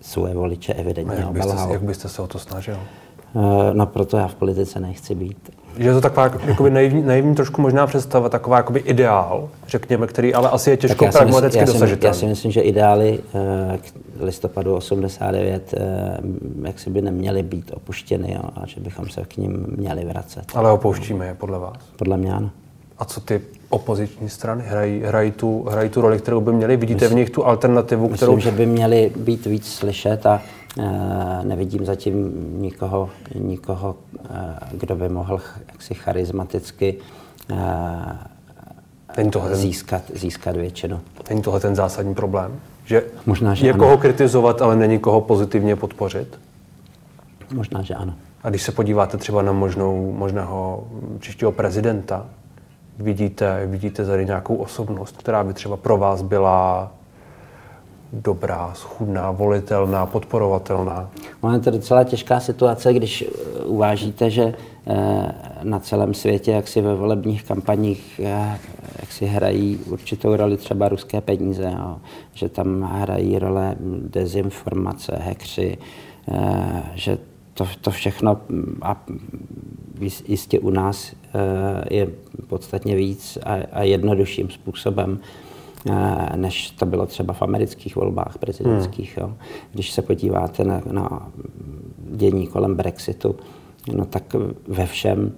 svoje 0.00 0.34
voliče 0.34 0.74
evidentně 0.74 1.14
jak 1.14 1.32
byste, 1.32 1.48
obelhal. 1.48 1.72
Jak 1.72 1.82
byste 1.82 2.08
se 2.08 2.22
o 2.22 2.26
to 2.26 2.38
snažil? 2.38 2.78
Eh, 3.36 3.74
no 3.74 3.86
proto 3.86 4.16
já 4.16 4.28
v 4.28 4.34
politice 4.34 4.80
nechci 4.80 5.14
být. 5.14 5.50
Že 5.78 5.88
je 5.88 5.94
to 5.94 6.00
taková 6.00 6.30
jakoby 6.46 6.70
naivní, 6.70 7.02
naivní 7.02 7.34
trošku 7.34 7.62
možná 7.62 7.86
představa, 7.86 8.28
taková 8.28 8.56
jakoby 8.56 8.80
ideál, 8.80 9.48
řekněme, 9.66 10.06
který 10.06 10.34
ale 10.34 10.50
asi 10.50 10.70
je 10.70 10.76
těžko 10.76 11.04
tak 11.04 11.14
pragmaticky 11.14 11.64
dosažitelný. 11.64 12.14
Já 12.14 12.14
si 12.14 12.26
myslím, 12.26 12.52
že 12.52 12.60
ideály 12.60 13.18
eh, 13.34 13.78
k 13.78 13.92
listopadu 14.20 14.74
89 14.74 15.74
eh, 15.76 16.18
jak 16.62 16.78
si 16.78 16.90
by 16.90 17.02
neměly 17.02 17.42
být 17.42 17.70
opuštěny 17.74 18.32
jo, 18.32 18.42
a 18.56 18.66
že 18.66 18.80
bychom 18.80 19.08
se 19.08 19.24
k 19.24 19.36
ním 19.36 19.66
měli 19.76 20.04
vracet. 20.04 20.44
Ale 20.54 20.72
opouštíme 20.72 21.26
je 21.26 21.34
podle 21.34 21.58
vás? 21.58 21.76
Podle 21.96 22.16
mě 22.16 22.32
ano. 22.32 22.50
A 22.98 23.04
co 23.04 23.20
ty 23.20 23.40
opoziční 23.68 24.28
strany 24.28 24.64
hrají, 24.66 25.02
hrají, 25.02 25.30
tu, 25.30 25.66
hrají 25.70 25.88
tu 25.88 26.00
roli, 26.00 26.18
kterou 26.18 26.40
by 26.40 26.52
měli? 26.52 26.76
Vidíte 26.76 27.04
myslím, 27.04 27.16
v 27.16 27.18
nich 27.18 27.30
tu 27.30 27.46
alternativu, 27.46 28.08
kterou... 28.08 28.36
Myslím, 28.36 28.52
že 28.52 28.58
by 28.58 28.66
měli 28.66 29.12
být 29.16 29.46
víc 29.46 29.72
slyšet 29.72 30.26
a 30.26 30.42
nevidím 31.42 31.84
zatím 31.84 32.32
nikoho, 32.62 33.10
nikoho 33.34 33.96
e, 34.30 34.76
kdo 34.76 34.96
by 34.96 35.08
mohl 35.08 35.40
jaksi 35.72 35.94
charismaticky 35.94 36.98
e, 39.16 39.30
tohle 39.30 39.56
získat, 39.56 40.02
získat 40.14 40.56
většinu. 40.56 41.00
Není 41.30 41.42
tohle 41.42 41.60
ten 41.60 41.74
zásadní 41.74 42.14
problém? 42.14 42.60
Že 42.84 43.02
Možná, 43.26 43.54
že 43.54 43.66
je 43.66 43.72
ano. 43.72 43.84
koho 43.84 43.98
kritizovat, 43.98 44.62
ale 44.62 44.76
není 44.76 44.98
koho 44.98 45.20
pozitivně 45.20 45.76
podpořit? 45.76 46.38
Možná, 47.54 47.82
že 47.82 47.94
ano. 47.94 48.14
A 48.42 48.50
když 48.50 48.62
se 48.62 48.72
podíváte 48.72 49.16
třeba 49.16 49.42
na 49.42 49.52
možnou, 49.52 50.12
možného 50.12 50.88
příštího 51.18 51.52
prezidenta, 51.52 52.26
vidíte, 52.98 53.66
vidíte 53.66 54.06
tady 54.06 54.26
nějakou 54.26 54.56
osobnost, 54.56 55.16
která 55.16 55.44
by 55.44 55.54
třeba 55.54 55.76
pro 55.76 55.98
vás 55.98 56.22
byla 56.22 56.90
dobrá, 58.12 58.72
schudná, 58.74 59.30
volitelná, 59.30 60.06
podporovatelná? 60.06 61.10
Ono 61.40 61.54
je 61.54 61.60
to 61.60 61.70
docela 61.70 62.04
těžká 62.04 62.40
situace, 62.40 62.92
když 62.92 63.22
eh, 63.22 63.64
uvážíte, 63.64 64.30
že 64.30 64.54
eh, 64.86 65.32
na 65.62 65.78
celém 65.78 66.14
světě, 66.14 66.50
jak 66.50 66.68
si 66.68 66.80
ve 66.80 66.94
volebních 66.94 67.44
kampaních, 67.44 68.20
eh, 68.24 68.58
jak 69.00 69.12
si 69.12 69.26
hrají 69.26 69.76
určitou 69.76 70.36
roli 70.36 70.56
třeba 70.56 70.88
ruské 70.88 71.20
peníze, 71.20 71.72
jo. 71.78 71.96
že 72.34 72.48
tam 72.48 72.82
hrají 72.82 73.38
role 73.38 73.76
dezinformace, 74.02 75.18
hekři, 75.20 75.78
že 76.94 77.18
to, 77.54 77.66
to 77.80 77.90
všechno 77.90 78.40
a 78.82 79.04
jistě 80.26 80.58
u 80.58 80.70
nás 80.70 81.12
je 81.90 82.08
podstatně 82.46 82.96
víc 82.96 83.38
a, 83.44 83.54
a 83.72 83.82
jednodušším 83.82 84.50
způsobem, 84.50 85.20
než 86.36 86.70
to 86.70 86.86
bylo 86.86 87.06
třeba 87.06 87.34
v 87.34 87.42
amerických 87.42 87.96
volbách 87.96 88.38
prezidentských. 88.38 89.18
Hmm. 89.18 89.28
Jo. 89.28 89.36
Když 89.72 89.90
se 89.90 90.02
podíváte 90.02 90.64
na, 90.64 90.82
na 90.92 91.32
dění 91.98 92.46
kolem 92.46 92.74
Brexitu, 92.74 93.36
no 93.94 94.04
tak 94.04 94.36
ve 94.68 94.86
všem 94.86 95.32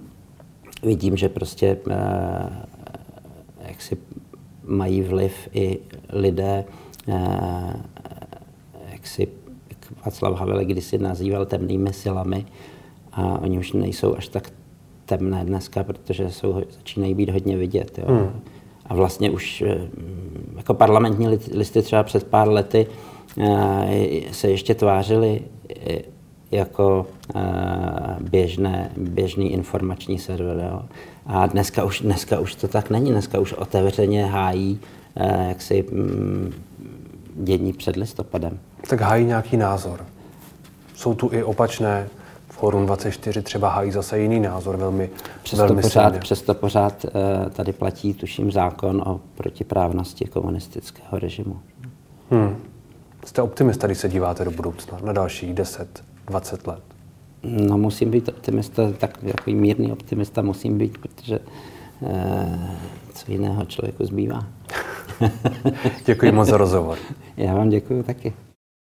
vidím, 0.83 1.17
že 1.17 1.29
prostě 1.29 1.77
eh, 1.91 2.67
jak 3.69 3.83
si 3.83 3.97
mají 4.65 5.03
vliv 5.03 5.49
i 5.53 5.79
lidé, 6.13 6.65
jak 8.93 9.07
si 9.07 9.29
Václav 10.05 10.39
Havel 10.39 10.65
kdysi 10.65 10.99
nazýval 10.99 11.47
temnými 11.47 11.93
silami 11.93 12.47
a 13.13 13.39
oni 13.39 13.59
už 13.59 13.73
nejsou 13.73 14.17
až 14.17 14.29
tak 14.29 14.53
temné 15.07 15.45
dneska, 15.45 15.85
protože 15.85 16.31
jsou, 16.31 16.63
začínají 16.71 17.15
být 17.15 17.31
hodně 17.31 17.57
vidět. 17.57 17.99
Jo. 17.99 18.15
Hmm. 18.15 18.41
A 18.87 18.95
vlastně 18.95 19.31
už 19.31 19.63
eh, 19.63 19.89
jako 20.61 20.75
parlamentní 20.75 21.29
listy 21.53 21.83
třeba 21.83 22.03
před 22.03 22.25
pár 22.25 22.49
lety 22.49 22.87
eh, 23.39 24.33
se 24.33 24.51
ještě 24.51 24.75
tvářily 24.75 25.41
eh, 25.87 25.99
jako 26.51 27.07
běžné, 28.21 28.91
běžný 28.97 29.53
informační 29.53 30.19
server. 30.19 30.69
Jo. 30.73 30.83
A 31.27 31.47
dneska 31.47 31.85
už, 31.85 32.01
dneska 32.01 32.41
už 32.41 32.55
to 32.55 32.69
tak 32.69 32.91
není. 32.91 33.11
Dneska 33.11 33.39
už 33.39 33.53
otevřeně 33.53 34.27
hájí 34.27 34.81
jak 35.49 35.63
si 35.63 35.85
mm, 35.93 36.55
dění 37.35 37.73
před 37.73 37.97
listopadem. 37.97 38.59
Tak 38.89 39.01
hájí 39.01 39.27
nějaký 39.27 39.57
názor. 39.57 40.05
Jsou 40.95 41.15
tu 41.15 41.31
i 41.33 41.43
opačné 41.43 42.09
Forum 42.61 42.87
24 42.87 43.43
třeba 43.43 43.69
hájí 43.69 43.91
zase 43.91 44.19
jiný 44.19 44.41
názor, 44.41 44.77
velmi, 44.77 45.11
přesto 45.43 45.67
velmi 45.67 45.83
pořád, 45.83 46.09
silně. 46.09 46.19
Přesto 46.21 46.55
pořád 46.55 47.05
eh, 47.05 47.51
tady 47.51 47.73
platí, 47.73 48.15
tuším, 48.15 48.53
zákon 48.53 49.03
o 49.07 49.21
protiprávnosti 49.35 50.25
komunistického 50.25 51.19
režimu. 51.19 51.61
Hmm. 52.31 52.57
Jste 53.25 53.43
optimista, 53.43 53.87
když 53.87 53.99
se 53.99 54.09
díváte 54.09 54.45
do 54.45 54.51
budoucna, 54.51 54.99
na 55.05 55.13
další 55.13 55.53
10, 55.53 56.05
20 56.27 56.67
let? 56.67 56.83
No 57.43 57.79
musím 57.79 58.11
být 58.11 58.29
optimista, 58.29 58.93
tak 58.99 59.19
takový 59.33 59.55
mírný 59.57 59.93
optimista 59.93 60.43
musím 60.43 60.79
být, 60.79 60.99
protože 60.99 61.39
eh, 62.07 62.77
co 63.15 63.33
jiného 63.33 63.65
člověku 63.65 64.05
zbývá. 64.05 64.47
děkuji 66.05 66.33
moc 66.33 66.49
za 66.49 66.57
rozhovor. 66.57 66.99
Já 67.37 67.55
vám 67.55 67.69
děkuji 67.69 68.03
taky. 68.03 68.33